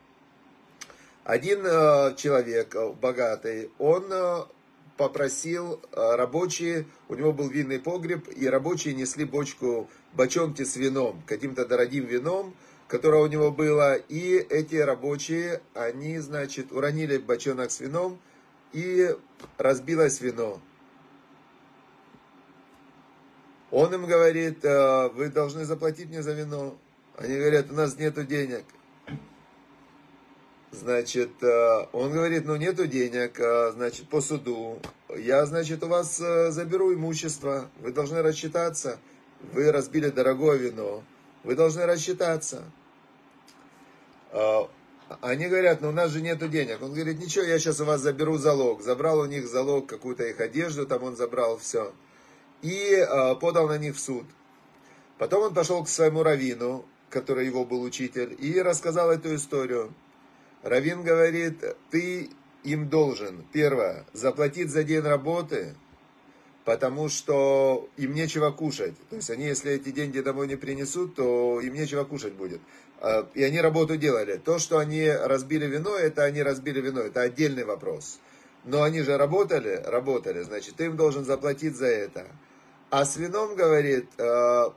Один 1.23 1.63
э, 1.63 2.15
человек, 2.15 2.73
э, 2.75 2.91
богатый, 2.93 3.69
он 3.77 4.05
э, 4.09 4.45
попросил 4.97 5.79
рабочие, 5.91 6.87
у 7.07 7.15
него 7.15 7.31
был 7.31 7.47
винный 7.49 7.79
погреб, 7.79 8.27
и 8.35 8.47
рабочие 8.47 8.95
несли 8.95 9.25
бочку, 9.25 9.89
бочонки 10.13 10.63
с 10.63 10.75
вином, 10.75 11.21
каким-то 11.27 11.65
дорогим 11.65 12.05
вином, 12.05 12.55
которое 12.87 13.21
у 13.23 13.27
него 13.27 13.51
было, 13.51 13.95
и 13.95 14.37
эти 14.49 14.77
рабочие, 14.77 15.61
они, 15.75 16.17
значит, 16.17 16.71
уронили 16.71 17.17
бочонок 17.17 17.69
с 17.69 17.79
вином, 17.79 18.19
и 18.73 19.15
разбилось 19.57 20.19
вино. 20.21 20.59
Он 23.71 23.93
им 23.93 24.07
говорит, 24.07 24.65
«Э, 24.65 25.09
вы 25.09 25.29
должны 25.29 25.63
заплатить 25.63 26.09
мне 26.09 26.23
за 26.23 26.33
вино. 26.33 26.75
Они 27.17 27.37
говорят, 27.37 27.69
у 27.69 27.73
нас 27.73 27.97
нету 27.97 28.23
денег. 28.23 28.63
Значит, 30.71 31.31
э, 31.43 31.87
он 31.93 32.11
говорит, 32.11 32.45
ну 32.45 32.55
нету 32.55 32.87
денег, 32.87 33.39
э, 33.39 33.71
значит, 33.73 34.07
по 34.09 34.21
суду. 34.21 34.79
Я, 35.15 35.45
значит, 35.45 35.83
у 35.83 35.87
вас 35.87 36.17
заберу 36.17 36.93
имущество, 36.93 37.69
вы 37.79 37.91
должны 37.91 38.21
рассчитаться. 38.21 38.99
Вы 39.53 39.71
разбили 39.71 40.09
дорогое 40.09 40.57
вино, 40.57 41.03
вы 41.43 41.55
должны 41.55 41.85
рассчитаться. 41.85 42.63
Они 45.21 45.47
говорят, 45.47 45.81
ну 45.81 45.89
у 45.89 45.91
нас 45.91 46.11
же 46.11 46.21
нету 46.21 46.47
денег. 46.47 46.81
Он 46.81 46.93
говорит, 46.93 47.19
ничего, 47.19 47.45
я 47.45 47.57
сейчас 47.57 47.79
у 47.79 47.85
вас 47.85 48.01
заберу 48.01 48.37
залог. 48.37 48.81
Забрал 48.81 49.19
у 49.19 49.25
них 49.25 49.47
залог, 49.47 49.87
какую-то 49.87 50.25
их 50.25 50.39
одежду, 50.39 50.85
там 50.85 51.03
он 51.03 51.15
забрал 51.15 51.57
все 51.57 51.93
и 52.61 52.93
э, 52.95 53.35
подал 53.35 53.67
на 53.67 53.77
них 53.77 53.95
в 53.95 53.99
суд. 53.99 54.25
Потом 55.17 55.43
он 55.43 55.53
пошел 55.53 55.83
к 55.83 55.89
своему 55.89 56.23
раввину, 56.23 56.85
который 57.09 57.45
его 57.45 57.65
был 57.65 57.81
учитель, 57.81 58.35
и 58.39 58.61
рассказал 58.61 59.11
эту 59.11 59.35
историю. 59.35 59.93
Равин 60.63 61.03
говорит, 61.03 61.63
ты 61.89 62.29
им 62.63 62.89
должен, 62.89 63.45
первое, 63.51 64.05
заплатить 64.13 64.69
за 64.69 64.83
день 64.83 65.01
работы, 65.01 65.75
потому 66.65 67.09
что 67.09 67.89
им 67.97 68.13
нечего 68.13 68.51
кушать. 68.51 68.95
То 69.09 69.15
есть 69.15 69.29
они, 69.29 69.45
если 69.45 69.71
эти 69.71 69.91
деньги 69.91 70.19
домой 70.19 70.47
не 70.47 70.55
принесут, 70.55 71.15
то 71.15 71.59
им 71.61 71.73
нечего 71.73 72.03
кушать 72.03 72.33
будет. 72.33 72.61
А, 73.01 73.27
и 73.33 73.43
они 73.43 73.59
работу 73.61 73.97
делали. 73.97 74.37
То, 74.37 74.59
что 74.59 74.77
они 74.77 75.09
разбили 75.09 75.65
вино, 75.65 75.95
это 75.95 76.23
они 76.23 76.43
разбили 76.43 76.81
вино, 76.81 77.01
это 77.01 77.21
отдельный 77.21 77.63
вопрос. 77.63 78.19
Но 78.65 78.83
они 78.83 79.01
же 79.01 79.17
работали, 79.17 79.81
работали, 79.85 80.41
значит, 80.41 80.75
ты 80.75 80.85
им 80.85 80.97
должен 80.97 81.23
заплатить 81.23 81.75
за 81.75 81.87
это. 81.87 82.27
А 82.89 83.05
с 83.05 83.17
вином, 83.17 83.55
говорит, 83.55 84.07
«Э, 84.17 84.69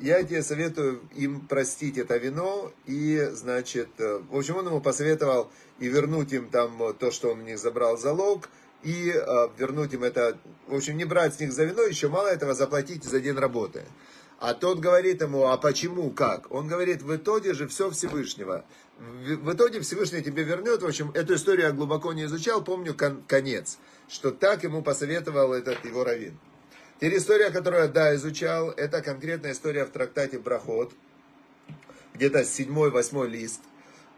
я 0.00 0.22
тебе 0.24 0.42
советую 0.42 1.02
им 1.14 1.46
простить 1.46 1.98
это 1.98 2.16
вино 2.16 2.72
и, 2.86 3.28
значит, 3.32 3.88
э, 3.98 4.20
в 4.28 4.36
общем, 4.36 4.56
он 4.56 4.66
ему 4.66 4.80
посоветовал 4.80 5.50
и 5.78 5.86
вернуть 5.86 6.32
им 6.32 6.48
там 6.48 6.94
то, 6.98 7.10
что 7.10 7.30
он 7.30 7.40
у 7.40 7.42
них 7.42 7.58
забрал 7.58 7.96
залог, 7.96 8.48
и 8.82 9.12
э, 9.14 9.48
вернуть 9.58 9.92
им 9.92 10.02
это, 10.02 10.38
в 10.66 10.74
общем, 10.74 10.96
не 10.96 11.04
брать 11.04 11.34
с 11.34 11.40
них 11.40 11.52
за 11.52 11.64
вино, 11.64 11.82
еще 11.82 12.08
мало 12.08 12.28
этого 12.28 12.54
заплатить 12.54 13.04
за 13.04 13.20
день 13.20 13.36
работы. 13.36 13.84
А 14.38 14.54
тот 14.54 14.80
говорит 14.80 15.20
ему, 15.20 15.44
а 15.44 15.58
почему, 15.58 16.10
как? 16.10 16.50
Он 16.50 16.66
говорит, 16.66 17.02
в 17.02 17.14
итоге 17.14 17.52
же 17.52 17.68
все 17.68 17.90
Всевышнего. 17.90 18.64
В 18.98 19.52
итоге 19.52 19.80
Всевышний 19.80 20.22
тебе 20.22 20.44
вернет. 20.44 20.82
В 20.82 20.86
общем, 20.86 21.10
эту 21.12 21.34
историю 21.34 21.66
я 21.66 21.72
глубоко 21.72 22.14
не 22.14 22.24
изучал, 22.24 22.64
помню 22.64 22.94
кон- 22.94 23.22
конец. 23.28 23.78
Что 24.08 24.30
так 24.30 24.64
ему 24.64 24.82
посоветовал 24.82 25.52
этот 25.52 25.84
его 25.84 26.04
раввин. 26.04 26.38
Теперь 27.00 27.16
история, 27.16 27.50
которую 27.50 27.84
я, 27.84 27.88
да, 27.88 28.14
изучал, 28.14 28.72
это 28.72 29.00
конкретная 29.00 29.52
история 29.52 29.86
в 29.86 29.90
трактате 29.90 30.38
Брахот, 30.38 30.92
где-то 32.12 32.44
седьмой-восьмой 32.44 33.26
лист. 33.26 33.62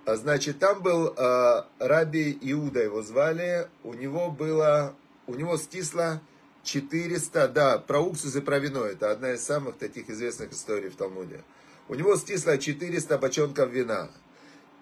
А, 0.04 0.16
значит, 0.16 0.58
там 0.58 0.82
был 0.82 1.14
э, 1.16 1.62
Раби 1.78 2.36
Иуда, 2.40 2.82
его 2.82 3.02
звали, 3.02 3.68
у 3.84 3.94
него 3.94 4.32
было, 4.32 4.96
у 5.28 5.36
него 5.36 5.58
стисло 5.58 6.20
400, 6.64 7.46
да, 7.46 7.78
про 7.78 8.00
уксус 8.00 8.34
и 8.34 8.40
про 8.40 8.58
вино, 8.58 8.84
это 8.84 9.12
одна 9.12 9.34
из 9.34 9.44
самых 9.44 9.76
таких 9.76 10.10
известных 10.10 10.50
историй 10.50 10.88
в 10.88 10.96
Талмуде. 10.96 11.44
У 11.86 11.94
него 11.94 12.16
стисло 12.16 12.58
400 12.58 13.16
бочонков 13.16 13.70
вина. 13.70 14.10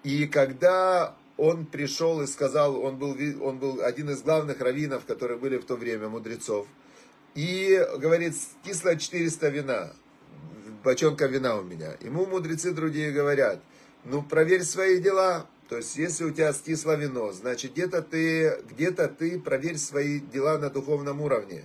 И 0.01 0.25
когда 0.25 1.15
он 1.37 1.67
пришел 1.67 2.19
и 2.23 2.25
сказал, 2.25 2.83
он 2.83 2.97
был, 2.97 3.15
он 3.45 3.59
был 3.59 3.83
один 3.83 4.09
из 4.09 4.23
главных 4.23 4.59
раввинов, 4.59 5.05
которые 5.05 5.37
были 5.37 5.57
в 5.57 5.65
то 5.65 5.75
время, 5.75 6.09
мудрецов, 6.09 6.65
и 7.35 7.85
говорит, 7.97 8.35
стисло 8.35 8.95
400 8.95 9.49
вина, 9.49 9.93
бочонка 10.83 11.27
вина 11.27 11.57
у 11.57 11.63
меня. 11.63 11.95
Ему 12.01 12.25
мудрецы 12.25 12.71
другие 12.71 13.11
говорят, 13.11 13.61
ну 14.03 14.21
проверь 14.21 14.63
свои 14.63 14.99
дела, 14.99 15.47
то 15.71 15.77
есть, 15.77 15.95
если 15.95 16.25
у 16.25 16.31
тебя 16.31 16.51
стисло 16.51 16.97
вино, 16.97 17.31
значит, 17.31 17.71
где-то 17.71 18.01
ты, 18.01 18.61
где-то 18.71 19.07
ты 19.07 19.39
проверь 19.39 19.77
свои 19.77 20.19
дела 20.19 20.57
на 20.57 20.69
духовном 20.69 21.21
уровне. 21.21 21.63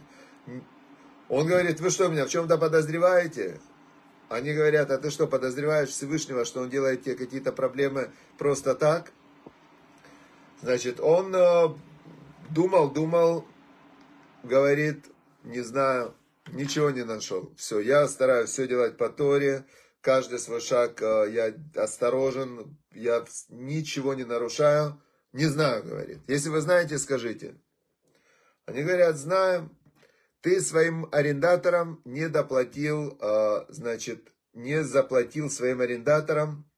Он 1.29 1.45
говорит, 1.45 1.81
вы 1.81 1.91
что, 1.91 2.07
меня 2.07 2.25
в 2.25 2.29
чем-то 2.29 2.57
подозреваете? 2.57 3.61
Они 4.29 4.53
говорят, 4.55 4.93
а 4.93 4.99
ты 4.99 5.11
что, 5.11 5.27
подозреваешь 5.27 5.89
Всевышнего, 5.89 6.45
что 6.45 6.61
он 6.61 6.71
делает 6.71 7.03
тебе 7.03 7.17
какие-то 7.17 7.51
проблемы 7.51 8.13
просто 8.39 8.77
так? 8.77 9.11
Значит, 10.63 11.01
он 11.01 11.35
э, 11.35 11.69
думал, 12.51 12.91
думал, 12.93 13.45
говорит, 14.45 15.05
не 15.47 15.61
знаю, 15.61 16.17
ничего 16.53 16.91
не 16.91 17.05
нашел. 17.05 17.55
Все, 17.57 17.81
я 17.81 18.07
стараюсь 18.09 18.51
все 18.51 18.67
делать 18.67 18.97
по 18.97 19.09
Торе, 19.09 19.65
каждый 20.01 20.39
свой 20.39 20.61
шаг 20.61 21.01
э, 21.01 21.31
я 21.31 21.83
осторожен, 21.83 22.77
я 22.93 23.25
ничего 23.49 24.15
не 24.15 24.25
нарушаю. 24.25 25.01
Не 25.33 25.47
знаю, 25.47 25.85
говорит. 25.85 26.21
Если 26.29 26.49
вы 26.49 26.61
знаете, 26.61 26.99
скажите. 26.99 27.57
Они 28.67 28.83
говорят, 28.83 29.17
знаем. 29.17 29.77
Ты 30.41 30.61
своим 30.61 31.09
арендаторам 31.13 32.01
не 32.05 32.29
доплатил, 32.29 33.19
э, 33.21 33.67
значит, 33.69 34.33
не 34.53 34.83
заплатил 34.85 35.51
своим 35.51 35.81
арендаторам, 35.81 36.71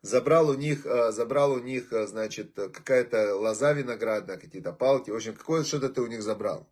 забрал 0.00 0.48
у 0.48 0.54
них, 0.54 0.86
э, 0.86 1.12
забрал 1.12 1.52
у 1.52 1.58
них, 1.58 1.88
значит, 1.90 2.54
какая-то 2.54 3.36
лоза 3.36 3.72
виноградная, 3.72 4.38
какие-то 4.38 4.72
палки, 4.72 5.10
в 5.10 5.16
общем, 5.16 5.34
какое 5.34 5.64
что-то 5.64 5.88
ты 5.90 6.00
у 6.00 6.06
них 6.06 6.22
забрал. 6.22 6.66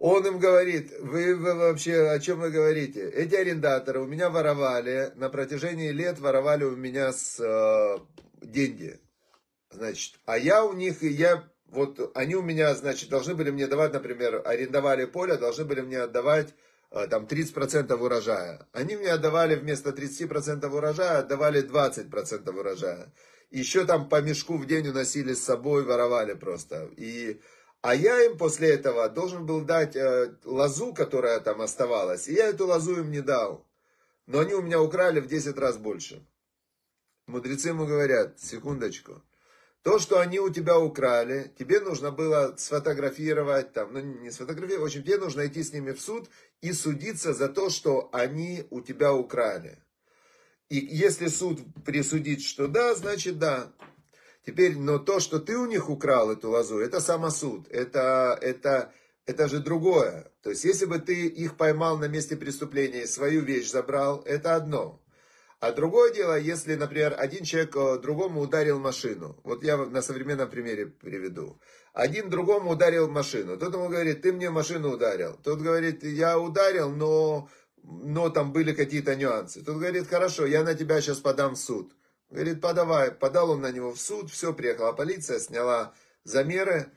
Он 0.00 0.26
им 0.26 0.38
говорит, 0.38 0.94
вы, 0.98 1.36
вы 1.36 1.54
вообще 1.54 2.08
о 2.08 2.18
чем 2.20 2.40
вы 2.40 2.50
говорите? 2.50 3.06
Эти 3.10 3.34
арендаторы 3.34 4.00
у 4.00 4.06
меня 4.06 4.30
воровали, 4.30 5.12
на 5.16 5.28
протяжении 5.28 5.90
лет 5.90 6.18
воровали 6.18 6.64
у 6.64 6.74
меня 6.74 7.12
с, 7.12 7.38
э, 7.38 7.98
деньги. 8.40 8.98
Значит, 9.70 10.14
а 10.24 10.38
я 10.38 10.64
у 10.64 10.72
них, 10.72 11.02
я, 11.02 11.44
вот 11.66 12.12
они 12.14 12.34
у 12.34 12.40
меня, 12.40 12.74
значит, 12.74 13.10
должны 13.10 13.34
были 13.34 13.50
мне 13.50 13.66
давать, 13.66 13.92
например, 13.92 14.40
арендовали 14.42 15.04
поле, 15.04 15.36
должны 15.36 15.66
были 15.66 15.82
мне 15.82 15.98
отдавать 15.98 16.54
э, 16.92 17.06
там 17.06 17.26
30% 17.26 17.92
урожая. 17.92 18.66
Они 18.72 18.96
мне 18.96 19.10
отдавали 19.10 19.54
вместо 19.54 19.90
30% 19.90 20.66
урожая, 20.66 21.18
отдавали 21.18 21.62
20% 21.62 22.58
урожая. 22.58 23.12
Еще 23.50 23.84
там 23.84 24.08
по 24.08 24.22
мешку 24.22 24.56
в 24.56 24.64
день 24.64 24.88
уносили 24.88 25.34
с 25.34 25.44
собой, 25.44 25.84
воровали 25.84 26.32
просто. 26.32 26.88
И 26.96 27.38
а 27.82 27.94
я 27.94 28.22
им 28.24 28.36
после 28.36 28.70
этого 28.70 29.08
должен 29.08 29.46
был 29.46 29.62
дать 29.62 29.96
э, 29.96 30.34
лозу, 30.44 30.92
которая 30.92 31.40
там 31.40 31.60
оставалась. 31.60 32.28
И 32.28 32.34
я 32.34 32.48
эту 32.48 32.66
лозу 32.66 33.00
им 33.00 33.10
не 33.10 33.20
дал. 33.20 33.66
Но 34.26 34.40
они 34.40 34.54
у 34.54 34.62
меня 34.62 34.80
украли 34.80 35.20
в 35.20 35.26
10 35.26 35.56
раз 35.58 35.78
больше. 35.78 36.26
Мудрецы 37.26 37.68
ему 37.68 37.86
говорят, 37.86 38.38
секундочку. 38.38 39.22
То, 39.82 39.98
что 39.98 40.20
они 40.20 40.38
у 40.40 40.50
тебя 40.50 40.78
украли, 40.78 41.54
тебе 41.58 41.80
нужно 41.80 42.10
было 42.10 42.54
сфотографировать, 42.58 43.72
там, 43.72 43.94
ну 43.94 44.00
не 44.00 44.30
сфотографировать, 44.30 44.82
в 44.82 44.84
общем, 44.84 45.02
тебе 45.02 45.16
нужно 45.16 45.46
идти 45.46 45.62
с 45.62 45.72
ними 45.72 45.92
в 45.92 46.00
суд 46.02 46.28
и 46.60 46.72
судиться 46.72 47.32
за 47.32 47.48
то, 47.48 47.70
что 47.70 48.10
они 48.12 48.66
у 48.68 48.82
тебя 48.82 49.14
украли. 49.14 49.82
И 50.68 50.76
если 50.76 51.28
суд 51.28 51.60
присудит, 51.84 52.42
что 52.42 52.68
да, 52.68 52.94
значит 52.94 53.38
да. 53.38 53.72
Теперь, 54.46 54.76
но 54.78 54.98
то, 54.98 55.20
что 55.20 55.38
ты 55.38 55.56
у 55.56 55.66
них 55.66 55.90
украл 55.90 56.30
эту 56.30 56.50
лозу, 56.50 56.78
это 56.78 57.00
самосуд, 57.00 57.68
это, 57.68 58.38
это, 58.40 58.92
это 59.26 59.48
же 59.48 59.60
другое. 59.60 60.32
То 60.42 60.50
есть, 60.50 60.64
если 60.64 60.86
бы 60.86 60.98
ты 60.98 61.26
их 61.26 61.56
поймал 61.56 61.98
на 61.98 62.08
месте 62.08 62.36
преступления 62.36 63.02
и 63.02 63.06
свою 63.06 63.42
вещь 63.42 63.70
забрал, 63.70 64.22
это 64.24 64.54
одно. 64.54 65.00
А 65.60 65.72
другое 65.72 66.10
дело, 66.10 66.38
если, 66.38 66.74
например, 66.74 67.14
один 67.18 67.44
человек 67.44 67.76
э, 67.76 67.98
другому 67.98 68.40
ударил 68.40 68.78
машину. 68.78 69.38
Вот 69.44 69.62
я 69.62 69.76
на 69.76 70.00
современном 70.00 70.48
примере 70.48 70.86
приведу. 70.86 71.60
Один 71.92 72.30
другому 72.30 72.70
ударил 72.70 73.10
машину. 73.10 73.58
Тот 73.58 73.74
ему 73.74 73.90
говорит, 73.90 74.22
ты 74.22 74.32
мне 74.32 74.48
машину 74.48 74.92
ударил. 74.92 75.38
Тот 75.44 75.60
говорит, 75.60 76.02
я 76.02 76.38
ударил, 76.38 76.88
но, 76.88 77.50
но 77.82 78.30
там 78.30 78.54
были 78.54 78.72
какие-то 78.72 79.14
нюансы. 79.16 79.62
Тот 79.62 79.76
говорит, 79.76 80.08
хорошо, 80.08 80.46
я 80.46 80.62
на 80.64 80.74
тебя 80.74 80.98
сейчас 81.02 81.18
подам 81.18 81.56
в 81.56 81.58
суд. 81.58 81.92
Говорит, 82.30 82.60
подавай. 82.60 83.10
Подал 83.10 83.50
он 83.50 83.60
на 83.60 83.72
него 83.72 83.92
в 83.92 84.00
суд, 84.00 84.30
все, 84.30 84.52
приехала 84.52 84.92
полиция, 84.92 85.38
сняла 85.40 85.94
замеры. 86.24 86.92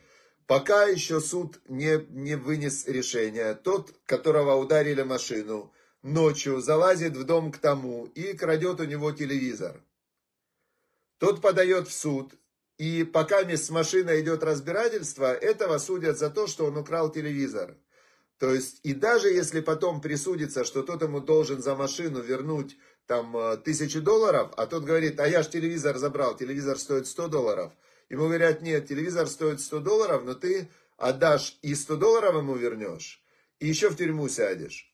Пока 0.45 0.85
еще 0.85 1.19
суд 1.19 1.59
не, 1.67 2.05
не 2.09 2.35
вынес 2.35 2.85
решение. 2.87 3.55
Тот, 3.55 3.93
которого 4.05 4.55
ударили 4.55 5.01
машину, 5.01 5.73
ночью 6.03 6.61
залазит 6.61 7.17
в 7.17 7.23
дом 7.23 7.51
к 7.51 7.57
тому 7.57 8.05
и 8.05 8.33
крадет 8.33 8.79
у 8.79 8.83
него 8.83 9.11
телевизор. 9.11 9.81
Тот 11.17 11.41
подает 11.41 11.87
в 11.87 11.93
суд, 11.93 12.33
и 12.77 13.03
пока 13.03 13.43
с 13.43 13.69
машиной 13.69 14.21
идет 14.21 14.43
разбирательство, 14.43 15.33
этого 15.33 15.77
судят 15.77 16.17
за 16.17 16.29
то, 16.29 16.47
что 16.47 16.65
он 16.65 16.77
украл 16.77 17.11
телевизор. 17.11 17.77
То 18.39 18.53
есть, 18.53 18.81
и 18.83 18.93
даже 18.93 19.29
если 19.29 19.61
потом 19.61 20.01
присудится, 20.01 20.65
что 20.65 20.83
тот 20.83 21.01
ему 21.01 21.21
должен 21.21 21.61
за 21.61 21.75
машину 21.75 22.19
вернуть 22.19 22.75
там 23.07 23.35
э, 23.35 23.57
тысячу 23.57 24.01
долларов, 24.01 24.51
а 24.57 24.65
тот 24.65 24.83
говорит, 24.83 25.19
а 25.19 25.27
я 25.27 25.43
ж 25.43 25.47
телевизор 25.47 25.97
забрал, 25.97 26.35
телевизор 26.35 26.77
стоит 26.77 27.07
100 27.07 27.27
долларов. 27.27 27.73
Ему 28.09 28.25
говорят, 28.25 28.61
нет, 28.61 28.87
телевизор 28.87 29.27
стоит 29.27 29.59
100 29.59 29.79
долларов, 29.79 30.23
но 30.25 30.33
ты 30.33 30.69
отдашь 30.97 31.57
и 31.61 31.75
100 31.75 31.95
долларов 31.97 32.35
ему 32.35 32.55
вернешь, 32.55 33.23
и 33.59 33.67
еще 33.67 33.89
в 33.89 33.95
тюрьму 33.95 34.29
сядешь. 34.29 34.89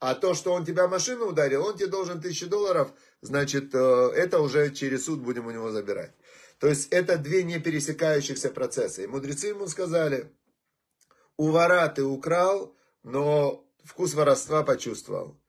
А 0.00 0.14
то, 0.14 0.34
что 0.34 0.52
он 0.52 0.64
тебя 0.64 0.88
машину 0.88 1.26
ударил, 1.26 1.64
он 1.64 1.76
тебе 1.76 1.86
должен 1.86 2.20
тысячу 2.20 2.48
долларов, 2.48 2.92
значит, 3.20 3.74
э, 3.74 3.78
это 4.16 4.40
уже 4.40 4.70
через 4.70 5.04
суд 5.04 5.20
будем 5.20 5.46
у 5.46 5.50
него 5.50 5.70
забирать. 5.70 6.12
То 6.58 6.68
есть 6.68 6.92
это 6.92 7.18
две 7.18 7.42
не 7.42 7.58
пересекающихся 7.58 8.50
процесса. 8.50 9.02
И 9.02 9.06
мудрецы 9.06 9.48
ему 9.48 9.66
сказали, 9.66 10.32
у 11.36 11.50
вора 11.50 11.88
ты 11.88 12.04
украл, 12.04 12.76
но 13.02 13.64
вкус 13.84 14.14
воровства 14.14 14.62
почувствовал. 14.62 15.41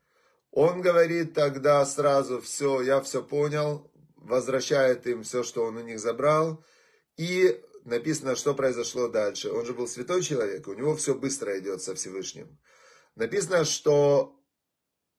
Он 0.56 0.82
говорит 0.82 1.34
тогда 1.34 1.84
сразу, 1.84 2.40
все, 2.40 2.82
я 2.82 3.02
все 3.02 3.24
понял, 3.24 3.92
возвращает 4.18 5.08
им 5.08 5.24
все, 5.24 5.42
что 5.42 5.64
он 5.64 5.78
у 5.78 5.82
них 5.82 6.00
забрал. 6.00 6.64
И 7.18 7.60
написано, 7.86 8.36
что 8.36 8.54
произошло 8.54 9.08
дальше. 9.08 9.52
Он 9.52 9.66
же 9.66 9.74
был 9.74 9.88
святой 9.88 10.22
человек, 10.22 10.68
у 10.68 10.74
него 10.74 10.96
все 10.96 11.16
быстро 11.16 11.58
идет 11.58 11.82
со 11.82 11.96
Всевышним. 11.96 12.60
Написано, 13.16 13.66
что 13.66 14.40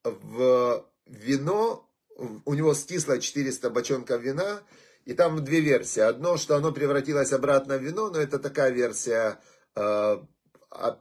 в 0.05 0.89
вино, 1.05 1.91
у 2.17 2.55
него 2.55 2.73
стисло 2.73 3.19
400 3.19 3.71
бочонков 3.71 4.23
вина, 4.23 4.63
и 5.05 5.15
там 5.15 5.45
две 5.45 5.59
версии. 5.59 6.01
Одно, 6.01 6.37
что 6.37 6.55
оно 6.55 6.71
превратилось 6.71 7.33
обратно 7.33 7.77
в 7.77 7.83
вино, 7.83 8.09
но 8.09 8.21
это 8.21 8.39
такая 8.39 8.71
версия 8.71 9.41
э, 9.75 10.19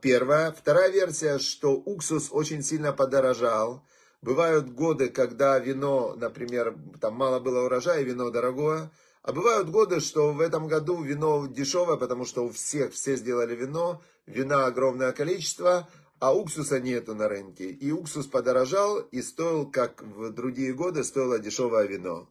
первая. 0.00 0.50
Вторая 0.50 0.90
версия, 0.90 1.38
что 1.38 1.74
уксус 1.74 2.30
очень 2.32 2.64
сильно 2.64 2.92
подорожал, 2.92 3.86
Бывают 4.24 4.70
годы, 4.70 5.10
когда 5.10 5.58
вино, 5.58 6.14
например, 6.16 6.74
там 6.98 7.12
мало 7.12 7.40
было 7.40 7.66
урожая, 7.66 8.02
вино 8.02 8.30
дорогое. 8.30 8.90
А 9.20 9.34
бывают 9.34 9.68
годы, 9.68 10.00
что 10.00 10.32
в 10.32 10.40
этом 10.40 10.66
году 10.66 11.02
вино 11.02 11.46
дешевое, 11.46 11.98
потому 11.98 12.24
что 12.24 12.46
у 12.46 12.48
всех 12.48 12.94
все 12.94 13.16
сделали 13.16 13.54
вино, 13.54 14.02
вина 14.24 14.64
огромное 14.64 15.12
количество, 15.12 15.90
а 16.20 16.34
уксуса 16.34 16.80
нету 16.80 17.14
на 17.14 17.28
рынке. 17.28 17.68
И 17.68 17.92
уксус 17.92 18.26
подорожал 18.26 19.00
и 19.00 19.20
стоил, 19.20 19.70
как 19.70 20.02
в 20.02 20.30
другие 20.30 20.72
годы, 20.72 21.04
стоило 21.04 21.38
дешевое 21.38 21.86
вино. 21.86 22.30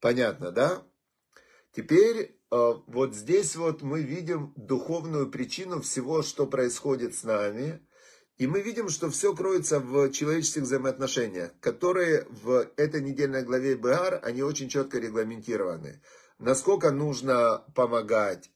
Понятно, 0.00 0.50
да? 0.50 0.82
Теперь 1.72 2.38
э, 2.50 2.74
вот 2.86 3.14
здесь 3.14 3.56
вот 3.56 3.80
мы 3.80 4.02
видим 4.02 4.52
духовную 4.54 5.30
причину 5.30 5.80
всего, 5.80 6.20
что 6.20 6.46
происходит 6.46 7.14
с 7.14 7.24
нами– 7.24 7.82
и 8.38 8.46
мы 8.46 8.60
видим, 8.62 8.88
что 8.88 9.10
все 9.10 9.34
кроется 9.34 9.80
в 9.80 10.10
человеческих 10.10 10.62
взаимоотношениях, 10.62 11.50
которые 11.60 12.24
в 12.30 12.70
этой 12.76 13.02
недельной 13.02 13.42
главе 13.42 13.76
БАР, 13.76 14.20
они 14.22 14.42
очень 14.42 14.68
четко 14.68 14.98
регламентированы. 14.98 16.00
Насколько 16.38 16.92
нужно 16.92 17.64
помогать, 17.74 18.50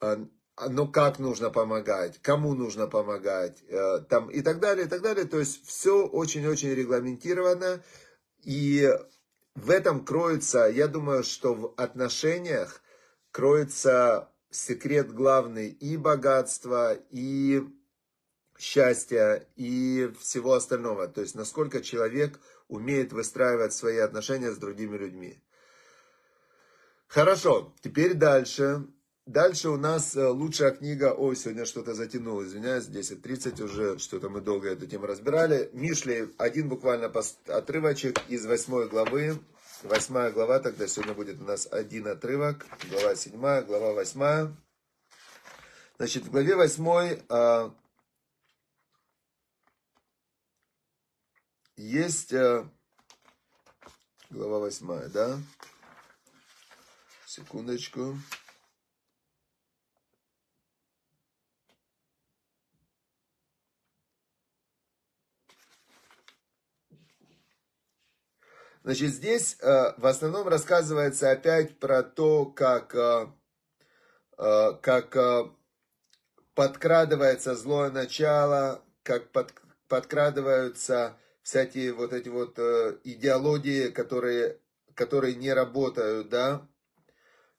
а, 0.00 0.26
но 0.70 0.88
как 0.88 1.18
нужно 1.18 1.50
помогать, 1.50 2.18
кому 2.22 2.54
нужно 2.54 2.86
помогать, 2.86 3.62
э, 3.68 3.98
там, 4.08 4.30
и 4.30 4.40
так 4.40 4.60
далее, 4.60 4.86
и 4.86 4.88
так 4.88 5.02
далее. 5.02 5.26
То 5.26 5.38
есть 5.38 5.66
все 5.66 6.06
очень-очень 6.06 6.74
регламентировано. 6.74 7.82
И 8.44 8.90
в 9.54 9.70
этом 9.70 10.06
кроется, 10.06 10.70
я 10.72 10.88
думаю, 10.88 11.22
что 11.22 11.54
в 11.54 11.74
отношениях 11.76 12.80
кроется 13.30 14.32
секрет 14.50 15.12
главный 15.12 15.68
и 15.68 15.98
богатства, 15.98 16.94
и 17.10 17.62
счастья, 18.58 19.46
и 19.56 20.12
всего 20.20 20.54
остального. 20.54 21.08
То 21.08 21.20
есть, 21.20 21.34
насколько 21.34 21.80
человек 21.80 22.38
умеет 22.68 23.12
выстраивать 23.12 23.72
свои 23.72 23.98
отношения 23.98 24.52
с 24.52 24.58
другими 24.58 24.96
людьми. 24.96 25.38
Хорошо, 27.06 27.72
теперь 27.80 28.14
дальше. 28.14 28.86
Дальше 29.24 29.68
у 29.68 29.76
нас 29.76 30.16
э, 30.16 30.26
лучшая 30.26 30.70
книга, 30.70 31.12
ой, 31.12 31.36
сегодня 31.36 31.66
что-то 31.66 31.92
затянул, 31.92 32.42
извиняюсь, 32.42 32.88
10.30 32.88 33.62
уже, 33.62 33.98
что-то 33.98 34.30
мы 34.30 34.40
долго 34.40 34.70
эту 34.70 34.86
тему 34.86 35.04
разбирали. 35.04 35.68
Мишли, 35.74 36.34
один 36.38 36.70
буквально 36.70 37.12
отрывочек 37.46 38.18
из 38.28 38.46
8 38.46 38.88
главы. 38.88 39.38
Восьмая 39.82 40.32
глава, 40.32 40.60
тогда 40.60 40.86
сегодня 40.86 41.12
будет 41.12 41.40
у 41.42 41.44
нас 41.44 41.68
один 41.70 42.08
отрывок. 42.08 42.66
Глава 42.90 43.14
7, 43.14 43.38
глава 43.66 43.92
8. 43.92 44.54
Значит, 45.98 46.24
в 46.24 46.30
главе 46.30 46.56
8 46.56 47.70
есть 51.78 52.34
а, 52.34 52.68
глава 54.30 54.58
8, 54.58 55.08
да? 55.10 55.38
Секундочку. 57.24 58.18
Значит, 68.82 69.10
здесь 69.10 69.56
э, 69.60 69.94
в 69.98 70.06
основном 70.06 70.48
рассказывается 70.48 71.30
опять 71.30 71.78
про 71.78 72.02
то, 72.02 72.46
как, 72.46 72.94
э, 72.94 73.26
э, 74.38 74.72
как 74.80 75.14
э, 75.14 75.50
подкрадывается 76.54 77.54
злое 77.54 77.90
начало, 77.90 78.82
как 79.02 79.30
под, 79.30 79.52
подкрадываются 79.88 81.18
всякие 81.48 81.94
вот 81.94 82.12
эти 82.12 82.28
вот 82.28 82.58
э, 82.58 83.00
идеологии, 83.04 83.88
которые, 83.88 84.60
которые 84.92 85.34
не 85.34 85.50
работают, 85.54 86.28
да. 86.28 86.68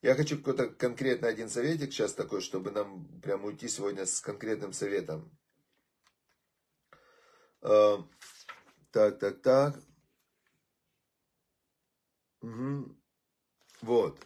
Я 0.03 0.13
хочу 0.13 0.37
какой-то 0.37 0.69
конкретный 0.69 1.29
один 1.29 1.49
советик 1.49 1.91
сейчас 1.91 2.13
такой, 2.13 2.41
чтобы 2.41 2.69
нам 2.69 3.07
прям 3.21 3.45
уйти 3.45 3.67
сегодня 3.67 4.05
с 4.05 4.21
конкретным 4.21 4.73
советом. 4.73 5.35
Э, 7.63 7.97
так, 8.91 9.17
так, 9.17 9.41
так. 9.41 9.79
Угу. 12.41 12.95
Вот. 13.81 14.19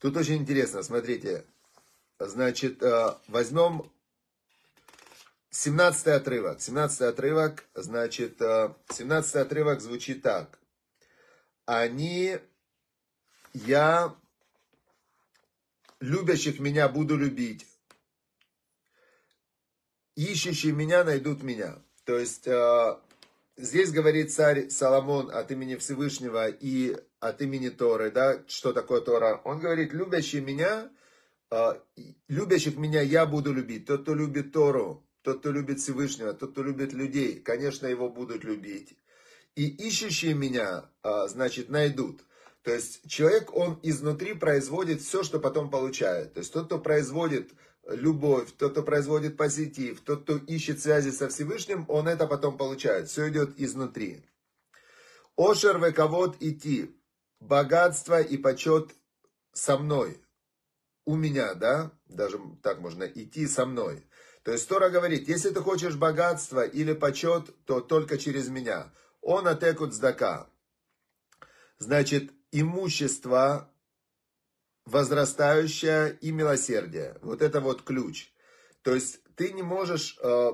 Тут 0.00 0.16
очень 0.16 0.38
интересно, 0.38 0.82
смотрите. 0.82 1.46
Значит, 2.20 2.82
э, 2.82 3.14
возьмем 3.28 3.90
17 5.48 6.08
отрывок. 6.08 6.60
17 6.60 7.00
отрывок, 7.00 7.64
значит, 7.72 8.38
17 8.38 9.34
э, 9.34 9.40
отрывок 9.40 9.80
звучит 9.80 10.20
так. 10.20 10.58
Они, 11.64 12.38
я, 13.54 14.14
любящих 16.00 16.60
меня 16.60 16.90
буду 16.90 17.16
любить, 17.16 17.66
ищущие 20.14 20.74
меня 20.74 21.04
найдут 21.04 21.42
меня. 21.42 21.82
То 22.04 22.18
есть 22.18 22.46
э, 22.46 22.98
здесь 23.56 23.92
говорит 23.92 24.30
царь 24.30 24.68
Соломон 24.68 25.30
от 25.30 25.50
имени 25.52 25.76
Всевышнего 25.76 26.48
и 26.48 26.98
от 27.18 27.40
имени 27.40 27.70
Торы, 27.70 28.10
да, 28.10 28.44
что 28.46 28.74
такое 28.74 29.00
Тора. 29.00 29.40
Он 29.44 29.58
говорит, 29.58 29.94
любящий 29.94 30.42
меня, 30.42 30.90
любящих 32.28 32.76
меня 32.76 33.00
я 33.00 33.26
буду 33.26 33.52
любить. 33.52 33.86
Тот, 33.86 34.02
кто 34.02 34.14
любит 34.14 34.52
Тору, 34.52 35.06
тот, 35.22 35.40
кто 35.40 35.50
любит 35.50 35.80
Всевышнего, 35.80 36.32
тот, 36.32 36.52
кто 36.52 36.62
любит 36.62 36.92
людей, 36.92 37.40
конечно, 37.40 37.86
его 37.86 38.08
будут 38.08 38.44
любить. 38.44 38.96
И 39.56 39.66
ищущие 39.66 40.34
меня, 40.34 40.90
э, 41.02 41.28
значит, 41.28 41.68
найдут. 41.68 42.24
То 42.62 42.72
есть 42.72 43.08
человек, 43.08 43.54
он 43.54 43.80
изнутри 43.82 44.34
производит 44.34 45.00
все, 45.00 45.22
что 45.22 45.40
потом 45.40 45.70
получает. 45.70 46.34
То 46.34 46.40
есть 46.40 46.52
тот, 46.52 46.66
кто 46.66 46.78
производит 46.78 47.50
любовь, 47.88 48.52
тот, 48.56 48.72
кто 48.72 48.82
производит 48.82 49.36
позитив, 49.36 50.00
тот, 50.02 50.22
кто 50.22 50.36
ищет 50.36 50.80
связи 50.80 51.10
со 51.10 51.28
Всевышним, 51.28 51.84
он 51.88 52.06
это 52.06 52.26
потом 52.26 52.56
получает. 52.56 53.08
Все 53.08 53.28
идет 53.30 53.58
изнутри. 53.58 54.24
Ошер 55.36 55.78
вековод 55.78 56.36
идти. 56.40 56.94
Богатство 57.40 58.20
и 58.20 58.36
почет 58.36 58.90
со 59.52 59.78
мной. 59.78 60.20
У 61.04 61.16
меня, 61.16 61.54
да? 61.54 61.92
Даже 62.06 62.38
так 62.62 62.80
можно. 62.80 63.04
Идти 63.04 63.46
со 63.46 63.66
мной. 63.66 64.06
То 64.42 64.52
есть 64.52 64.68
Тора 64.68 64.90
говорит, 64.90 65.28
если 65.28 65.50
ты 65.50 65.60
хочешь 65.60 65.96
богатство 65.96 66.64
или 66.64 66.92
почет, 66.92 67.64
то 67.64 67.80
только 67.80 68.16
через 68.18 68.48
меня. 68.48 68.92
Он 69.20 69.46
атекут 69.46 69.92
сдака. 69.92 70.50
Значит, 71.78 72.32
имущество 72.52 73.70
возрастающее 74.84 76.16
и 76.20 76.32
милосердие. 76.32 77.18
Вот 77.22 77.42
это 77.42 77.60
вот 77.60 77.82
ключ. 77.82 78.32
То 78.82 78.94
есть 78.94 79.20
ты 79.36 79.52
не 79.52 79.62
можешь... 79.62 80.18
Э, 80.22 80.52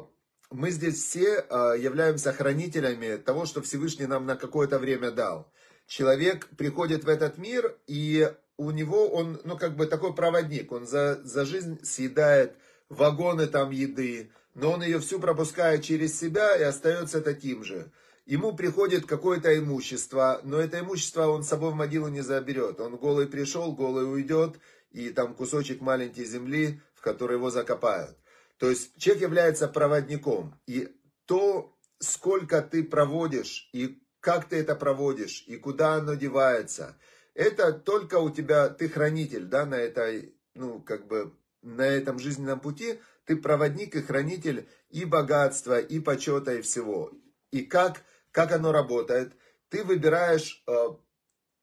мы 0.51 0.71
здесь 0.71 1.03
все 1.03 1.41
э, 1.49 1.75
являемся 1.79 2.33
хранителями 2.33 3.17
того, 3.17 3.47
что 3.47 3.63
Всевышний 3.63 4.07
нам 4.07 4.27
на 4.27 4.37
какое-то 4.37 4.79
время 4.79 5.11
дал. 5.11 5.53
Человек 5.87 6.49
приходит 6.57 7.05
в 7.05 7.09
этот 7.09 7.39
мир, 7.39 7.79
и 7.87 8.33
у 8.57 8.71
него 8.71 9.09
он, 9.09 9.41
ну, 9.45 9.57
как 9.57 9.77
бы 9.77 9.87
такой 9.87 10.15
проводник. 10.15 10.73
Он 10.73 10.87
за, 10.87 11.21
за 11.25 11.45
жизнь 11.45 11.79
съедает 11.85 12.57
вагоны 12.89 13.47
там 13.47 13.71
еды, 13.71 14.31
но 14.55 14.73
он 14.73 14.83
ее 14.83 14.99
всю 15.01 15.21
пропускает 15.21 15.83
через 15.85 16.19
себя 16.19 16.57
и 16.57 16.63
остается 16.63 17.21
таким 17.21 17.65
же. 17.65 17.91
Ему 18.25 18.55
приходит 18.57 19.07
какое-то 19.07 19.57
имущество, 19.57 20.41
но 20.43 20.59
это 20.59 20.81
имущество 20.81 21.29
он 21.29 21.45
с 21.45 21.49
собой 21.49 21.71
в 21.71 21.77
могилу 21.77 22.09
не 22.09 22.23
заберет. 22.23 22.81
Он 22.81 22.97
голый 22.97 23.29
пришел, 23.29 23.73
голый 23.73 24.11
уйдет, 24.11 24.57
и 24.91 25.11
там 25.11 25.35
кусочек 25.35 25.81
маленькой 25.81 26.25
земли, 26.25 26.81
в 26.95 27.03
который 27.03 27.37
его 27.37 27.51
закопают. 27.51 28.17
То 28.59 28.71
есть 28.71 28.97
человек 28.97 29.23
является 29.23 29.69
проводником. 29.69 30.59
И 30.67 30.89
то, 31.27 31.77
сколько 31.99 32.63
ты 32.63 32.83
проводишь, 32.83 33.69
и 33.73 34.03
как 34.21 34.49
ты 34.49 34.57
это 34.57 34.75
проводишь, 34.75 35.45
и 35.47 35.57
куда 35.57 35.95
оно 35.95 36.15
девается, 36.15 36.97
это 37.37 37.73
только 37.73 38.19
у 38.19 38.31
тебя, 38.31 38.69
ты 38.69 38.89
хранитель, 38.89 39.45
да, 39.45 39.65
на 39.67 39.77
этой, 39.77 40.35
ну, 40.55 40.81
как 40.81 41.07
бы, 41.07 41.33
на 41.63 41.83
этом 41.83 42.19
жизненном 42.19 42.61
пути, 42.61 43.01
ты 43.25 43.37
проводник 43.37 43.95
и 43.97 44.03
хранитель 44.03 44.69
и 44.91 45.05
богатства, 45.05 45.79
и 45.79 46.01
почета, 46.01 46.55
и 46.55 46.63
всего. 46.63 47.13
И 47.51 47.63
как 47.63 48.03
как 48.37 48.53
оно 48.53 48.71
работает. 48.71 49.33
Ты 49.71 49.83
выбираешь, 49.83 50.63
э, 50.67 50.89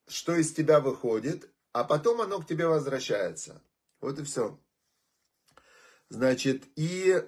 что 0.07 0.33
из 0.33 0.51
тебя 0.51 0.79
выходит, 0.79 1.47
а 1.71 1.83
потом 1.83 2.19
оно 2.19 2.41
к 2.41 2.47
тебе 2.47 2.65
возвращается. 2.65 3.61
Вот 4.01 4.17
и 4.17 4.23
все. 4.23 4.59
Значит, 6.09 6.63
и 6.75 7.23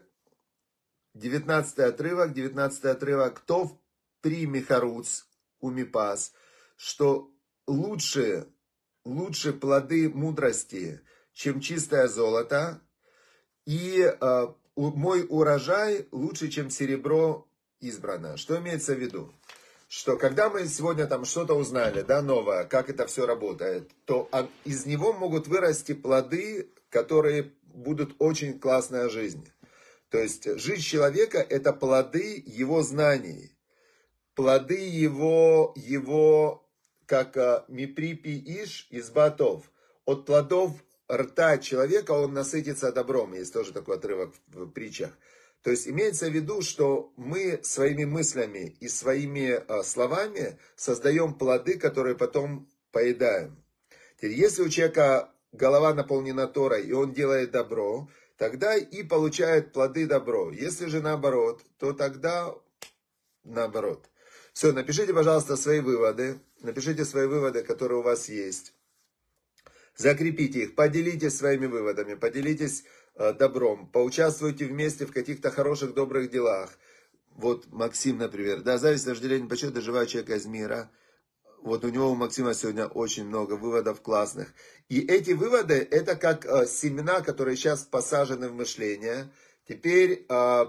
19 1.14 1.78
отрывок, 1.78 2.34
19 2.34 2.86
отрывок, 2.86 3.42
кто 3.42 3.66
в 3.66 3.80
при 4.22 4.48
Михаруц, 4.48 5.26
умипас, 5.60 6.34
что 6.76 7.32
лучше, 7.68 8.48
лучше 9.04 9.54
плоды 9.54 10.10
мудрости, 10.10 11.02
чем 11.34 11.60
чистое 11.60 12.08
золото, 12.08 12.82
и 13.66 14.02
э, 14.02 14.48
мой 14.76 15.26
урожай 15.28 16.08
лучше, 16.12 16.50
чем 16.50 16.70
серебро 16.70 17.48
избрано. 17.80 18.38
Что 18.38 18.58
имеется 18.58 18.94
в 18.94 19.00
виду? 19.00 19.34
Что 19.88 20.18
когда 20.18 20.50
мы 20.50 20.66
сегодня 20.68 21.06
там 21.08 21.26
что-то 21.26 21.54
узнали, 21.54 22.02
да, 22.02 22.22
новое, 22.22 22.66
как 22.66 22.90
это 22.90 23.06
все 23.06 23.26
работает, 23.26 23.92
то 24.06 24.30
из 24.64 24.86
него 24.86 25.14
могут 25.14 25.48
вырасти 25.48 25.94
плоды, 25.94 26.70
которые 26.90 27.52
будут 27.64 28.16
очень 28.20 28.60
классная 28.60 29.10
жизнь. 29.10 29.48
То 30.10 30.18
есть 30.18 30.60
жизнь 30.60 30.82
человека 30.82 31.40
это 31.40 31.74
плоды 31.74 32.42
его 32.46 32.82
знаний, 32.82 33.56
плоды 34.34 34.78
его, 34.88 35.74
его 35.76 36.65
как 37.06 37.38
а, 37.38 37.66
миприпи 37.68 38.38
иш 38.64 38.88
из 38.90 39.10
батов. 39.10 39.72
От 40.06 40.26
плодов 40.26 40.72
рта 41.12 41.58
человека 41.58 42.12
он 42.12 42.34
насытится 42.34 42.92
добром. 42.92 43.34
Есть 43.34 43.54
тоже 43.54 43.74
такой 43.74 43.98
отрывок 43.98 44.34
в 44.48 44.68
притчах. 44.70 45.12
То 45.62 45.72
есть 45.72 45.88
имеется 45.88 46.30
в 46.30 46.34
виду, 46.34 46.62
что 46.62 47.12
мы 47.16 47.60
своими 47.64 48.06
мыслями 48.06 48.78
и 48.80 48.88
своими 48.88 49.64
а, 49.68 49.84
словами 49.84 50.60
создаем 50.76 51.34
плоды, 51.34 51.80
которые 51.80 52.16
потом 52.16 52.70
поедаем. 52.92 53.64
Теперь, 54.18 54.34
если 54.34 54.62
у 54.62 54.70
человека 54.70 55.32
голова 55.52 55.94
наполнена 55.94 56.48
Торой, 56.48 56.84
и 56.84 56.94
он 56.94 57.14
делает 57.14 57.52
добро, 57.52 58.10
тогда 58.38 58.76
и 58.76 59.04
получает 59.04 59.74
плоды 59.74 60.06
добро. 60.06 60.52
Если 60.52 60.86
же 60.86 61.02
наоборот, 61.02 61.62
то 61.80 61.94
тогда 61.94 62.54
наоборот. 63.44 64.10
Все, 64.56 64.72
напишите, 64.72 65.14
пожалуйста, 65.14 65.58
свои 65.58 65.82
выводы. 65.82 66.40
Напишите 66.62 67.04
свои 67.04 67.28
выводы, 67.28 67.62
которые 67.62 68.00
у 68.00 68.04
вас 68.04 68.30
есть. 68.30 68.74
Закрепите 69.98 70.64
их, 70.64 70.76
поделитесь 70.76 71.36
своими 71.36 71.66
выводами, 71.66 72.14
поделитесь 72.14 72.86
э, 73.16 73.34
добром, 73.34 73.86
поучаствуйте 73.92 74.64
вместе 74.64 75.06
в 75.06 75.12
каких-то 75.12 75.52
хороших, 75.52 75.94
добрых 75.94 76.32
делах. 76.32 76.70
Вот 77.32 77.68
Максим, 77.68 78.18
например, 78.18 78.62
да, 78.62 78.78
зависть, 78.78 79.06
вожделение, 79.06 79.50
почет 79.50 79.74
доживает 79.74 80.08
человека 80.08 80.36
из 80.36 80.46
мира. 80.46 80.90
Вот 81.62 81.84
у 81.84 81.90
него, 81.90 82.10
у 82.10 82.16
Максима 82.16 82.54
сегодня 82.54 82.88
очень 82.88 83.26
много 83.26 83.56
выводов 83.56 84.00
классных. 84.00 84.54
И 84.88 85.02
эти 85.02 85.32
выводы, 85.32 85.86
это 85.92 86.16
как 86.16 86.46
э, 86.46 86.66
семена, 86.66 87.20
которые 87.20 87.58
сейчас 87.58 87.84
посажены 87.84 88.48
в 88.48 88.54
мышление. 88.54 89.30
Теперь, 89.68 90.26
э, 90.30 90.66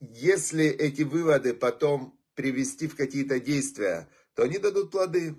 если 0.00 0.64
эти 0.64 1.02
выводы 1.02 1.52
потом 1.52 2.17
привести 2.38 2.86
в 2.86 2.94
какие-то 2.94 3.40
действия, 3.40 4.08
то 4.36 4.44
они 4.44 4.58
дадут 4.58 4.92
плоды. 4.92 5.34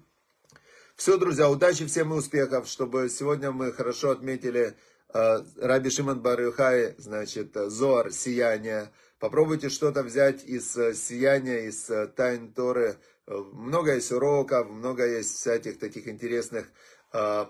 Все, 0.98 1.18
друзья, 1.18 1.50
удачи 1.50 1.86
всем 1.86 2.14
и 2.14 2.18
успехов, 2.18 2.68
чтобы 2.68 3.08
сегодня 3.08 3.54
мы 3.54 3.72
хорошо 3.72 4.12
отметили 4.12 4.76
э, 5.14 5.38
Раби 5.62 5.90
Шимон 5.90 6.20
Барюхай, 6.20 6.96
значит, 6.98 7.56
Зоар, 7.56 8.12
сияние. 8.12 8.92
Попробуйте 9.18 9.70
что-то 9.70 10.04
взять 10.04 10.44
из 10.44 10.76
э, 10.76 10.94
сияния, 10.94 11.70
из 11.70 11.90
э, 11.90 12.08
тайн 12.08 12.52
Торы. 12.52 12.98
Много 13.28 13.96
есть 13.96 14.12
уроков, 14.12 14.70
много 14.70 15.08
есть 15.08 15.38
всяких 15.38 15.80
таких 15.80 16.10
интересных, 16.10 16.68
э, 17.14 17.46